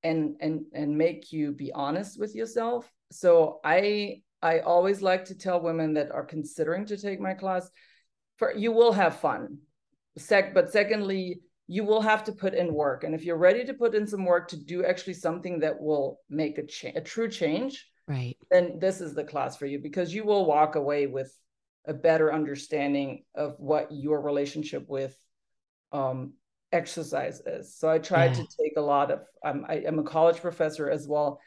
and 0.03 0.35
and 0.39 0.61
and 0.73 0.97
make 0.97 1.31
you 1.31 1.51
be 1.51 1.71
honest 1.71 2.19
with 2.19 2.35
yourself. 2.35 2.91
So 3.11 3.59
i 3.63 4.21
i 4.41 4.59
always 4.59 5.01
like 5.01 5.25
to 5.25 5.37
tell 5.37 5.61
women 5.61 5.93
that 5.93 6.11
are 6.11 6.25
considering 6.25 6.85
to 6.87 6.97
take 6.97 7.19
my 7.19 7.33
class 7.33 7.69
for 8.37 8.53
you 8.55 8.71
will 8.71 8.93
have 8.93 9.19
fun. 9.19 9.57
Sec 10.17 10.53
but 10.53 10.71
secondly 10.71 11.41
you 11.67 11.83
will 11.85 12.01
have 12.01 12.25
to 12.25 12.33
put 12.33 12.53
in 12.53 12.73
work. 12.73 13.03
And 13.03 13.15
if 13.15 13.23
you're 13.23 13.37
ready 13.37 13.63
to 13.65 13.73
put 13.73 13.95
in 13.95 14.05
some 14.05 14.25
work 14.25 14.49
to 14.49 14.57
do 14.57 14.83
actually 14.85 15.13
something 15.13 15.59
that 15.59 15.79
will 15.79 16.19
make 16.29 16.57
a 16.57 16.65
change 16.65 16.97
a 16.97 17.01
true 17.01 17.29
change 17.29 17.87
Right. 18.05 18.35
then 18.51 18.79
this 18.79 18.99
is 18.99 19.13
the 19.13 19.23
class 19.23 19.55
for 19.55 19.65
you 19.65 19.79
because 19.79 20.13
you 20.13 20.25
will 20.25 20.45
walk 20.45 20.75
away 20.75 21.07
with 21.07 21.33
a 21.85 21.93
better 21.93 22.33
understanding 22.33 23.23
of 23.33 23.55
what 23.59 23.91
your 23.91 24.21
relationship 24.21 24.89
with 24.89 25.17
um, 25.93 26.33
exercise 26.73 27.41
is. 27.45 27.75
So 27.75 27.89
I 27.89 27.99
tried 27.99 28.35
Yeah. 28.35 28.43
to 28.43 28.47
take 28.61 28.73
a 28.77 28.81
lot 28.81 29.11
of. 29.11 29.21
Um, 29.45 29.65
I 29.69 29.75
am 29.75 29.99
a 29.99 30.03
college 30.03 30.37
professor 30.41 30.89
as 30.89 31.07
well, 31.07 31.39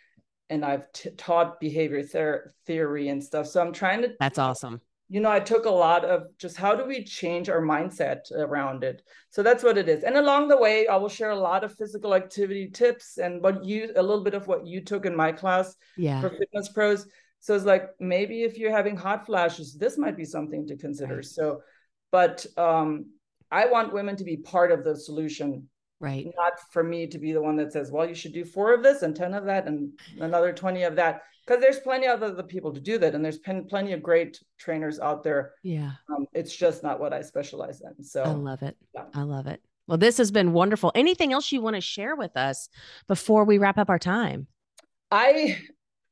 and 0.49 0.65
I've 0.65 0.91
t- 0.93 1.11
taught 1.11 1.61
behavior 1.61 2.03
ther- 2.03 2.55
theory 2.67 3.09
and 3.09 3.23
stuff. 3.23 3.47
So 3.49 3.61
I'm 3.61 3.73
trying 3.73 4.03
to. 4.03 4.15
That's 4.21 4.39
awesome. 4.39 4.81
You 5.09 5.21
know, 5.21 5.31
I 5.31 5.39
took 5.39 5.67
a 5.67 5.71
lot 5.71 6.05
of 6.05 6.25
just 6.37 6.57
how 6.57 6.75
do 6.75 6.85
we 6.85 7.05
change 7.05 7.49
our 7.49 7.61
mindset 7.61 8.21
around 8.33 8.83
it. 8.83 9.03
So 9.31 9.43
that's 9.43 9.63
what 9.63 9.79
it 9.79 9.89
is. 9.89 10.03
And 10.03 10.17
along 10.17 10.49
the 10.49 10.57
way, 10.57 10.89
I 10.89 10.97
will 10.97 11.09
share 11.09 11.31
a 11.31 11.39
lot 11.51 11.63
of 11.63 11.73
physical 11.75 12.13
activity 12.13 12.69
tips 12.71 13.19
and 13.19 13.41
what 13.41 13.65
you 13.65 13.93
a 13.95 14.03
little 14.03 14.25
bit 14.25 14.35
of 14.35 14.49
what 14.49 14.67
you 14.67 14.81
took 14.81 15.07
in 15.07 15.15
my 15.15 15.31
class 15.31 15.77
Yeah. 15.97 16.21
for 16.21 16.31
fitness 16.31 16.69
pros. 16.71 17.07
So 17.39 17.55
it's 17.55 17.65
like 17.65 17.91
maybe 18.01 18.43
if 18.43 18.59
you're 18.59 18.73
having 18.73 18.97
hot 18.97 19.27
flashes, 19.27 19.77
this 19.77 19.97
might 19.97 20.17
be 20.17 20.25
something 20.25 20.67
to 20.67 20.77
consider. 20.77 21.17
Right. 21.17 21.25
So, 21.25 21.63
but 22.11 22.45
um, 22.57 23.07
I 23.51 23.67
want 23.67 23.93
women 23.93 24.17
to 24.17 24.25
be 24.25 24.37
part 24.37 24.73
of 24.73 24.85
the 24.85 24.97
solution, 24.97 25.69
Right. 26.01 26.27
not 26.37 26.53
for 26.73 26.83
me 26.83 27.07
to 27.07 27.19
be 27.19 27.33
the 27.33 27.41
one 27.41 27.57
that 27.57 27.73
says, 27.73 27.91
well, 27.91 28.07
you 28.09 28.15
should 28.15 28.33
do 28.35 28.45
four 28.45 28.75
of 28.75 28.83
this 28.83 29.03
and 29.03 29.15
10 29.17 29.35
of 29.35 29.45
that 29.47 29.67
and 29.67 29.93
another 30.21 30.53
20 30.53 30.83
of 30.83 30.97
that. 30.97 31.23
Because 31.47 31.63
there's 31.63 31.79
plenty 31.79 32.07
of 32.09 32.23
other 32.23 32.43
people 32.43 32.73
to 32.75 32.81
do 32.81 32.99
that. 32.99 33.15
And 33.15 33.25
there's 33.25 33.39
pen- 33.39 33.67
plenty 33.69 33.93
of 33.93 34.03
great 34.03 34.41
trainers 34.59 34.99
out 34.99 35.23
there. 35.23 35.53
Yeah. 35.63 35.93
Um, 36.11 36.27
it's 36.33 36.55
just 36.55 36.83
not 36.83 36.99
what 36.99 37.13
I 37.13 37.23
specialize 37.23 37.81
in. 37.81 38.03
So 38.03 38.25
I 38.25 38.31
love 38.31 38.63
it. 38.63 38.77
yeah. 38.95 39.05
I 39.15 39.23
love 39.23 39.47
it. 39.47 39.63
Well, 39.87 39.97
this 39.99 40.19
has 40.19 40.33
been 40.33 40.53
wonderful. 40.53 40.91
Anything 40.97 41.33
else 41.33 41.53
you 41.53 41.61
want 41.61 41.77
to 41.77 41.81
share 41.81 42.17
with 42.17 42.37
us 42.37 42.69
before 43.07 43.45
we 43.45 43.59
wrap 43.59 43.79
up 43.79 43.89
our 43.89 44.01
time? 44.01 44.49
I 45.13 45.59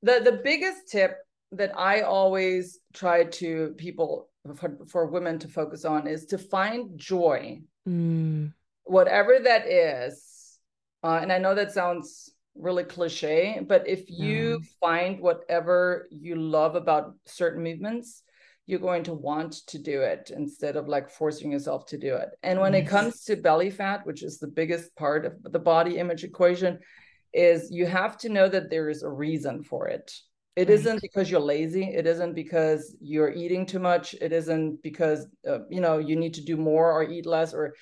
the 0.02 0.20
the 0.24 0.40
biggest 0.44 0.88
tip 0.88 1.16
that 1.50 1.76
I 1.76 2.02
always 2.02 2.78
try 2.92 3.24
to 3.24 3.74
people 3.76 4.28
for, 4.56 4.78
for 4.86 5.06
women 5.06 5.38
to 5.40 5.48
focus 5.48 5.84
on 5.84 6.06
is 6.06 6.26
to 6.26 6.38
find 6.38 6.98
joy, 6.98 7.60
Mm, 7.86 8.54
whatever 8.84 9.38
that 9.44 9.66
is. 9.66 10.58
Uh, 11.02 11.18
and 11.20 11.30
I 11.30 11.36
know 11.36 11.54
that 11.54 11.72
sounds 11.72 12.30
really 12.54 12.84
cliche, 12.84 13.60
but 13.66 13.86
if 13.86 14.08
you 14.08 14.62
find 14.80 15.20
whatever 15.20 16.06
you 16.10 16.36
love 16.36 16.76
about 16.76 17.14
certain 17.26 17.62
movements, 17.62 18.22
you're 18.66 18.78
going 18.78 19.02
to 19.04 19.12
want 19.12 19.52
to 19.66 19.78
do 19.78 20.00
it 20.00 20.30
instead 20.34 20.76
of 20.76 20.88
like 20.88 21.10
forcing 21.10 21.52
yourself 21.52 21.84
to 21.86 21.98
do 21.98 22.14
it. 22.14 22.30
And 22.42 22.58
when 22.58 22.72
it 22.74 22.86
comes 22.86 23.24
to 23.24 23.36
belly 23.36 23.70
fat, 23.70 24.06
which 24.06 24.22
is 24.22 24.38
the 24.38 24.46
biggest 24.46 24.96
part 24.96 25.26
of 25.26 25.34
the 25.42 25.58
body 25.58 25.98
image 25.98 26.24
equation, 26.24 26.78
is 27.34 27.70
you 27.70 27.84
have 27.84 28.16
to 28.18 28.30
know 28.30 28.48
that 28.48 28.70
there 28.70 28.88
is 28.88 29.02
a 29.02 29.10
reason 29.10 29.62
for 29.62 29.88
it. 29.88 30.10
It 30.56 30.68
right. 30.68 30.84
not 30.84 31.00
because 31.00 31.30
you're 31.30 31.40
lazy. 31.40 31.84
It 31.84 32.06
isn't 32.06 32.34
because 32.34 32.96
you're 33.00 33.32
eating 33.32 33.66
too 33.66 33.80
much. 33.80 34.14
It 34.20 34.32
isn't 34.32 34.82
because 34.82 35.26
uh, 35.48 35.60
you 35.68 35.80
know 35.80 35.98
you 35.98 36.14
need 36.14 36.34
to 36.34 36.44
do 36.44 36.56
more 36.56 36.92
or 36.92 37.02
eat 37.02 37.26
less. 37.26 37.52
Or 37.52 37.74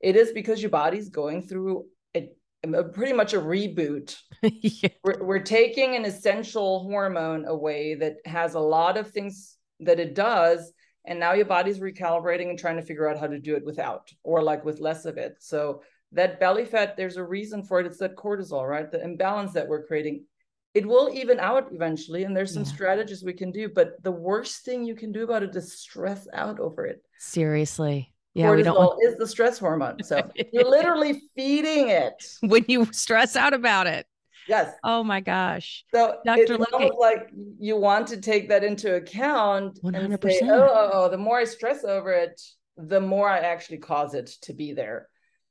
it 0.00 0.14
is 0.14 0.32
because 0.32 0.62
your 0.62 0.70
body's 0.70 1.08
going 1.08 1.42
through 1.42 1.86
a, 2.16 2.28
a 2.62 2.84
pretty 2.84 3.14
much 3.14 3.34
a 3.34 3.40
reboot. 3.40 4.16
yeah. 4.42 4.90
we're, 5.02 5.24
we're 5.24 5.38
taking 5.40 5.96
an 5.96 6.04
essential 6.04 6.84
hormone 6.84 7.46
away 7.46 7.96
that 7.96 8.16
has 8.24 8.54
a 8.54 8.60
lot 8.60 8.96
of 8.96 9.10
things 9.10 9.56
that 9.80 9.98
it 9.98 10.14
does, 10.14 10.72
and 11.04 11.18
now 11.18 11.32
your 11.32 11.46
body's 11.46 11.80
recalibrating 11.80 12.48
and 12.48 12.58
trying 12.58 12.76
to 12.76 12.82
figure 12.82 13.08
out 13.08 13.18
how 13.18 13.26
to 13.26 13.40
do 13.40 13.56
it 13.56 13.64
without 13.64 14.08
or 14.22 14.40
like 14.40 14.64
with 14.64 14.78
less 14.78 15.04
of 15.04 15.18
it. 15.18 15.34
So 15.40 15.82
that 16.12 16.38
belly 16.38 16.64
fat, 16.64 16.96
there's 16.96 17.16
a 17.16 17.24
reason 17.24 17.64
for 17.64 17.80
it. 17.80 17.86
It's 17.86 17.98
that 17.98 18.16
cortisol, 18.16 18.68
right? 18.68 18.90
The 18.90 19.02
imbalance 19.02 19.52
that 19.54 19.66
we're 19.66 19.86
creating 19.86 20.24
it 20.74 20.86
will 20.86 21.10
even 21.12 21.40
out 21.40 21.68
eventually 21.72 22.24
and 22.24 22.36
there's 22.36 22.54
some 22.54 22.62
yeah. 22.62 22.72
strategies 22.72 23.24
we 23.24 23.32
can 23.32 23.50
do 23.50 23.68
but 23.68 24.02
the 24.02 24.10
worst 24.10 24.64
thing 24.64 24.84
you 24.84 24.94
can 24.94 25.12
do 25.12 25.24
about 25.24 25.42
it 25.42 25.54
is 25.54 25.78
stress 25.78 26.26
out 26.32 26.60
over 26.60 26.86
it. 26.86 27.02
Seriously. 27.18 28.14
Yeah 28.34 28.46
Cortisol 28.46 28.56
we 28.56 28.62
don't 28.62 28.78
want... 28.78 28.98
is 29.04 29.18
the 29.18 29.26
stress 29.26 29.58
hormone 29.58 30.02
so 30.02 30.28
you're 30.52 30.68
literally 30.68 31.20
feeding 31.36 31.88
it. 31.88 32.14
When 32.40 32.64
you 32.68 32.92
stress 32.92 33.36
out 33.36 33.54
about 33.54 33.86
it. 33.86 34.06
Yes. 34.48 34.74
Oh 34.82 35.04
my 35.04 35.20
gosh. 35.20 35.84
So 35.92 36.16
Dr. 36.24 36.54
it's 36.54 36.72
almost 36.72 36.98
like 36.98 37.30
you 37.58 37.76
want 37.76 38.08
to 38.08 38.20
take 38.20 38.48
that 38.48 38.64
into 38.64 38.96
account 38.96 39.78
100%. 39.82 40.04
and 40.04 40.22
say 40.22 40.40
oh, 40.44 40.68
oh, 40.70 40.90
oh 40.92 41.08
the 41.08 41.18
more 41.18 41.38
i 41.38 41.44
stress 41.44 41.84
over 41.84 42.12
it 42.12 42.40
the 42.76 43.00
more 43.00 43.28
i 43.28 43.38
actually 43.38 43.78
cause 43.78 44.14
it 44.14 44.26
to 44.42 44.52
be 44.52 44.72
there 44.72 45.08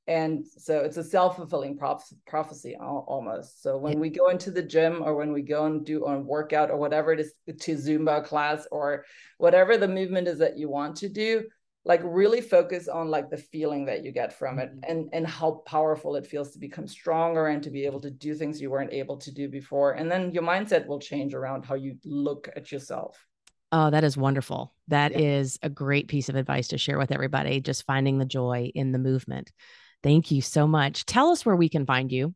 and 0.10 0.45
so 0.45 0.80
it's 0.80 0.98
a 0.98 1.04
self-fulfilling 1.04 1.78
prophecy 1.78 2.76
almost 2.82 3.62
so 3.62 3.78
when 3.78 4.00
we 4.00 4.10
go 4.10 4.30
into 4.30 4.50
the 4.50 4.62
gym 4.62 5.04
or 5.04 5.15
when 5.15 5.32
we 5.32 5.41
go 5.41 5.65
and 5.65 5.86
do 5.86 6.04
a 6.06 6.19
workout 6.19 6.72
or 6.72 6.78
whatever 6.78 7.13
it 7.13 7.19
is 7.19 7.34
to 7.60 7.76
zumba 7.76 8.26
class 8.26 8.67
or 8.72 9.06
whatever 9.38 9.78
the 9.78 9.88
movement 9.88 10.28
is 10.28 10.39
that 10.39 10.58
you 10.58 10.67
want 10.67 10.95
to 10.95 11.08
do 11.08 11.43
like 11.86 12.02
really 12.04 12.41
focus 12.41 12.88
on 12.88 13.10
like 13.10 13.30
the 13.30 13.38
feeling 13.38 13.86
that 13.86 14.04
you 14.04 14.12
get 14.12 14.38
from 14.38 14.58
it 14.58 14.69
mm-hmm. 14.69 14.91
and 14.91 15.10
and 15.13 15.28
how 15.28 15.62
powerful 15.65 16.15
it 16.15 16.26
feels 16.26 16.52
to 16.52 16.60
become 16.60 16.88
stronger 16.88 17.48
and 17.48 17.62
to 17.62 17.69
be 17.69 17.86
able 17.86 18.02
to 18.02 18.10
do 18.10 18.34
things 18.34 18.60
you 18.60 18.72
weren't 18.72 18.91
able 18.91 19.15
to 19.15 19.32
do 19.32 19.48
before 19.48 19.91
and 19.91 20.12
then 20.12 20.32
your 20.32 20.43
mindset 20.43 20.88
will 20.88 21.00
change 21.00 21.36
around 21.36 21.63
how 21.63 21.76
you 21.76 21.95
look 22.04 22.50
at 22.56 22.72
yourself 22.72 23.26
Oh, 23.72 23.91
that 23.91 24.04
is 24.04 24.17
wonderful. 24.17 24.74
That 24.88 25.12
yeah. 25.12 25.19
is 25.19 25.60
a 25.62 25.69
great 25.69 26.08
piece 26.08 26.28
of 26.28 26.36
advice 26.36 26.69
to 26.69 26.80
share 26.80 26.98
with 26.98 27.12
everybody. 27.12 27.62
Just 27.62 27.86
finding 27.86 28.17
the 28.17 28.26
joy 28.26 28.72
in 28.74 28.91
the 28.91 28.98
movement. 28.98 29.52
Thank 30.01 30.31
you 30.31 30.41
so 30.41 30.67
much. 30.67 31.05
Tell 31.05 31.29
us 31.29 31.45
where 31.45 31.55
we 31.55 31.69
can 31.69 31.85
find 31.85 32.12
you. 32.12 32.33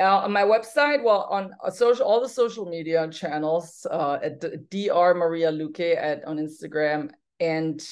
Uh, 0.00 0.18
on 0.18 0.32
my 0.32 0.42
website, 0.42 1.02
well, 1.02 1.26
on 1.28 1.52
uh, 1.64 1.70
social, 1.70 2.06
all 2.06 2.20
the 2.20 2.28
social 2.28 2.66
media 2.66 3.08
channels, 3.10 3.84
uh, 3.90 4.18
at 4.22 4.40
Dr. 4.40 5.14
Maria 5.14 5.50
Luque 5.50 5.96
at 5.96 6.24
on 6.24 6.36
Instagram, 6.36 7.10
and 7.40 7.82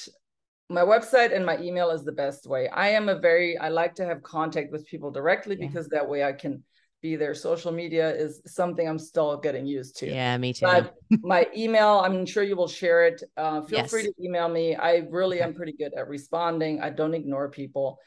my 0.69 0.81
website 0.81 1.35
and 1.35 1.45
my 1.45 1.57
email 1.59 1.89
is 1.89 2.03
the 2.03 2.11
best 2.11 2.47
way. 2.47 2.67
I 2.69 2.89
am 2.89 3.09
a 3.09 3.19
very, 3.19 3.57
I 3.57 3.69
like 3.69 3.95
to 3.95 4.05
have 4.05 4.23
contact 4.23 4.71
with 4.71 4.85
people 4.85 5.11
directly 5.11 5.57
yeah. 5.59 5.67
because 5.67 5.87
that 5.89 6.07
way 6.07 6.23
I 6.23 6.33
can 6.33 6.63
be 7.01 7.15
there. 7.15 7.33
Social 7.33 7.71
media 7.71 8.13
is 8.13 8.41
something 8.45 8.87
I'm 8.87 8.99
still 8.99 9.37
getting 9.37 9.65
used 9.65 9.97
to. 9.97 10.07
Yeah, 10.07 10.37
me 10.37 10.53
too. 10.53 10.65
But 10.65 10.93
my 11.21 11.47
email, 11.55 12.01
I'm 12.03 12.25
sure 12.25 12.43
you 12.43 12.55
will 12.55 12.67
share 12.67 13.05
it. 13.05 13.23
Uh, 13.37 13.61
feel 13.61 13.79
yes. 13.79 13.91
free 13.91 14.03
to 14.03 14.13
email 14.21 14.49
me. 14.49 14.75
I 14.75 15.07
really 15.09 15.41
am 15.41 15.53
pretty 15.53 15.73
good 15.73 15.93
at 15.93 16.07
responding. 16.07 16.81
I 16.81 16.89
don't 16.89 17.13
ignore 17.13 17.49
people. 17.49 17.99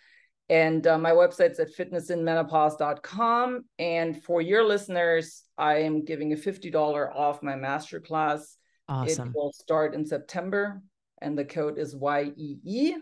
And 0.50 0.84
uh, 0.88 0.98
my 0.98 1.12
website's 1.12 1.60
at 1.60 1.72
fitnessinmenopause.com. 1.74 3.64
And 3.78 4.22
for 4.24 4.42
your 4.42 4.64
listeners, 4.64 5.44
I 5.56 5.76
am 5.76 6.04
giving 6.04 6.32
a 6.32 6.36
$50 6.36 7.14
off 7.14 7.40
my 7.40 7.54
masterclass. 7.54 8.56
Awesome. 8.88 9.28
It 9.28 9.34
will 9.36 9.52
start 9.52 9.94
in 9.94 10.04
September, 10.04 10.82
and 11.22 11.38
the 11.38 11.44
code 11.44 11.78
is 11.78 11.94
YEE. 11.94 12.96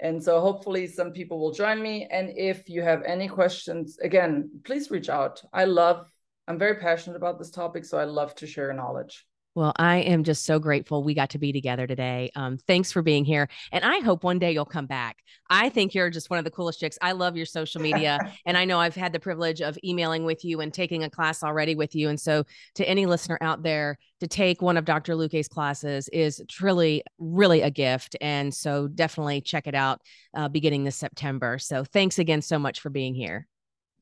And 0.00 0.22
so 0.22 0.40
hopefully 0.40 0.88
some 0.88 1.12
people 1.12 1.38
will 1.38 1.52
join 1.52 1.80
me. 1.80 2.08
And 2.10 2.36
if 2.36 2.68
you 2.68 2.82
have 2.82 3.04
any 3.04 3.28
questions, 3.28 3.96
again, 3.98 4.50
please 4.64 4.90
reach 4.90 5.08
out. 5.08 5.40
I 5.52 5.66
love, 5.66 6.10
I'm 6.48 6.58
very 6.58 6.76
passionate 6.76 7.16
about 7.16 7.38
this 7.38 7.50
topic, 7.50 7.84
so 7.84 7.96
I 7.96 8.04
love 8.04 8.34
to 8.36 8.46
share 8.46 8.72
knowledge. 8.72 9.24
Well, 9.56 9.72
I 9.76 9.98
am 9.98 10.22
just 10.22 10.44
so 10.44 10.60
grateful 10.60 11.02
we 11.02 11.12
got 11.12 11.30
to 11.30 11.38
be 11.38 11.52
together 11.52 11.86
today. 11.88 12.30
Um, 12.36 12.56
thanks 12.68 12.92
for 12.92 13.02
being 13.02 13.24
here. 13.24 13.48
And 13.72 13.84
I 13.84 13.98
hope 13.98 14.22
one 14.22 14.38
day 14.38 14.52
you'll 14.52 14.64
come 14.64 14.86
back. 14.86 15.16
I 15.48 15.70
think 15.70 15.92
you're 15.92 16.08
just 16.08 16.30
one 16.30 16.38
of 16.38 16.44
the 16.44 16.52
coolest 16.52 16.78
chicks. 16.78 16.96
I 17.02 17.12
love 17.12 17.36
your 17.36 17.46
social 17.46 17.80
media. 17.80 18.20
and 18.46 18.56
I 18.56 18.64
know 18.64 18.78
I've 18.78 18.94
had 18.94 19.12
the 19.12 19.18
privilege 19.18 19.60
of 19.60 19.76
emailing 19.84 20.24
with 20.24 20.44
you 20.44 20.60
and 20.60 20.72
taking 20.72 21.02
a 21.02 21.10
class 21.10 21.42
already 21.42 21.74
with 21.74 21.96
you. 21.96 22.08
And 22.08 22.20
so, 22.20 22.44
to 22.76 22.88
any 22.88 23.06
listener 23.06 23.38
out 23.40 23.64
there, 23.64 23.98
to 24.20 24.28
take 24.28 24.62
one 24.62 24.76
of 24.76 24.84
Dr. 24.84 25.16
Luque's 25.16 25.48
classes 25.48 26.08
is 26.12 26.40
truly, 26.48 27.02
really 27.18 27.62
a 27.62 27.70
gift. 27.70 28.16
And 28.20 28.54
so, 28.54 28.86
definitely 28.86 29.40
check 29.40 29.66
it 29.66 29.74
out 29.74 30.00
uh, 30.32 30.48
beginning 30.48 30.84
this 30.84 30.96
September. 30.96 31.58
So, 31.58 31.82
thanks 31.82 32.20
again 32.20 32.40
so 32.40 32.58
much 32.58 32.80
for 32.80 32.90
being 32.90 33.14
here. 33.14 33.48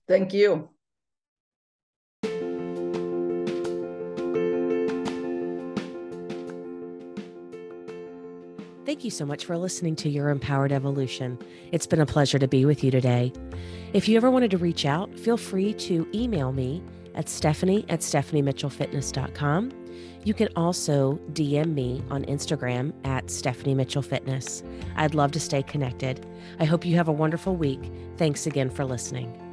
Thank 0.06 0.34
you. 0.34 0.68
Thank 8.88 9.05
you 9.05 9.11
so 9.11 9.27
much 9.27 9.44
for 9.44 9.59
listening 9.59 9.96
to 9.96 10.09
Your 10.09 10.31
Empowered 10.31 10.72
Evolution. 10.72 11.38
It's 11.72 11.87
been 11.87 12.01
a 12.01 12.07
pleasure 12.07 12.38
to 12.38 12.48
be 12.48 12.64
with 12.64 12.83
you 12.83 12.90
today. 12.90 13.35
If 13.92 14.09
you 14.09 14.16
ever 14.16 14.31
wanted 14.31 14.51
to 14.53 14.57
reach 14.57 14.87
out, 14.87 15.14
feel 15.18 15.37
free 15.37 15.74
to 15.74 16.09
email 16.14 16.53
me 16.53 16.83
at 17.14 17.29
stephanie 17.29 17.85
at 17.90 18.01
stephaniemitchellfitness.com. 18.01 19.72
You 20.24 20.33
can 20.33 20.48
also 20.57 21.20
DM 21.35 21.74
me 21.74 22.03
on 22.11 22.24
Instagram 22.24 22.94
at 23.05 23.31
Stephanie 23.31 23.74
Mitchell 23.74 24.01
Fitness. 24.01 24.62
I'd 24.96 25.14
love 25.14 25.33
to 25.33 25.40
stay 25.40 25.62
connected. 25.62 26.24
I 26.59 26.64
hope 26.64 26.87
you 26.87 26.96
have 26.96 27.09
a 27.09 27.12
wonderful 27.12 27.57
week. 27.57 27.92
Thanks 28.16 28.46
again 28.46 28.70
for 28.70 28.87
listening. 28.87 29.47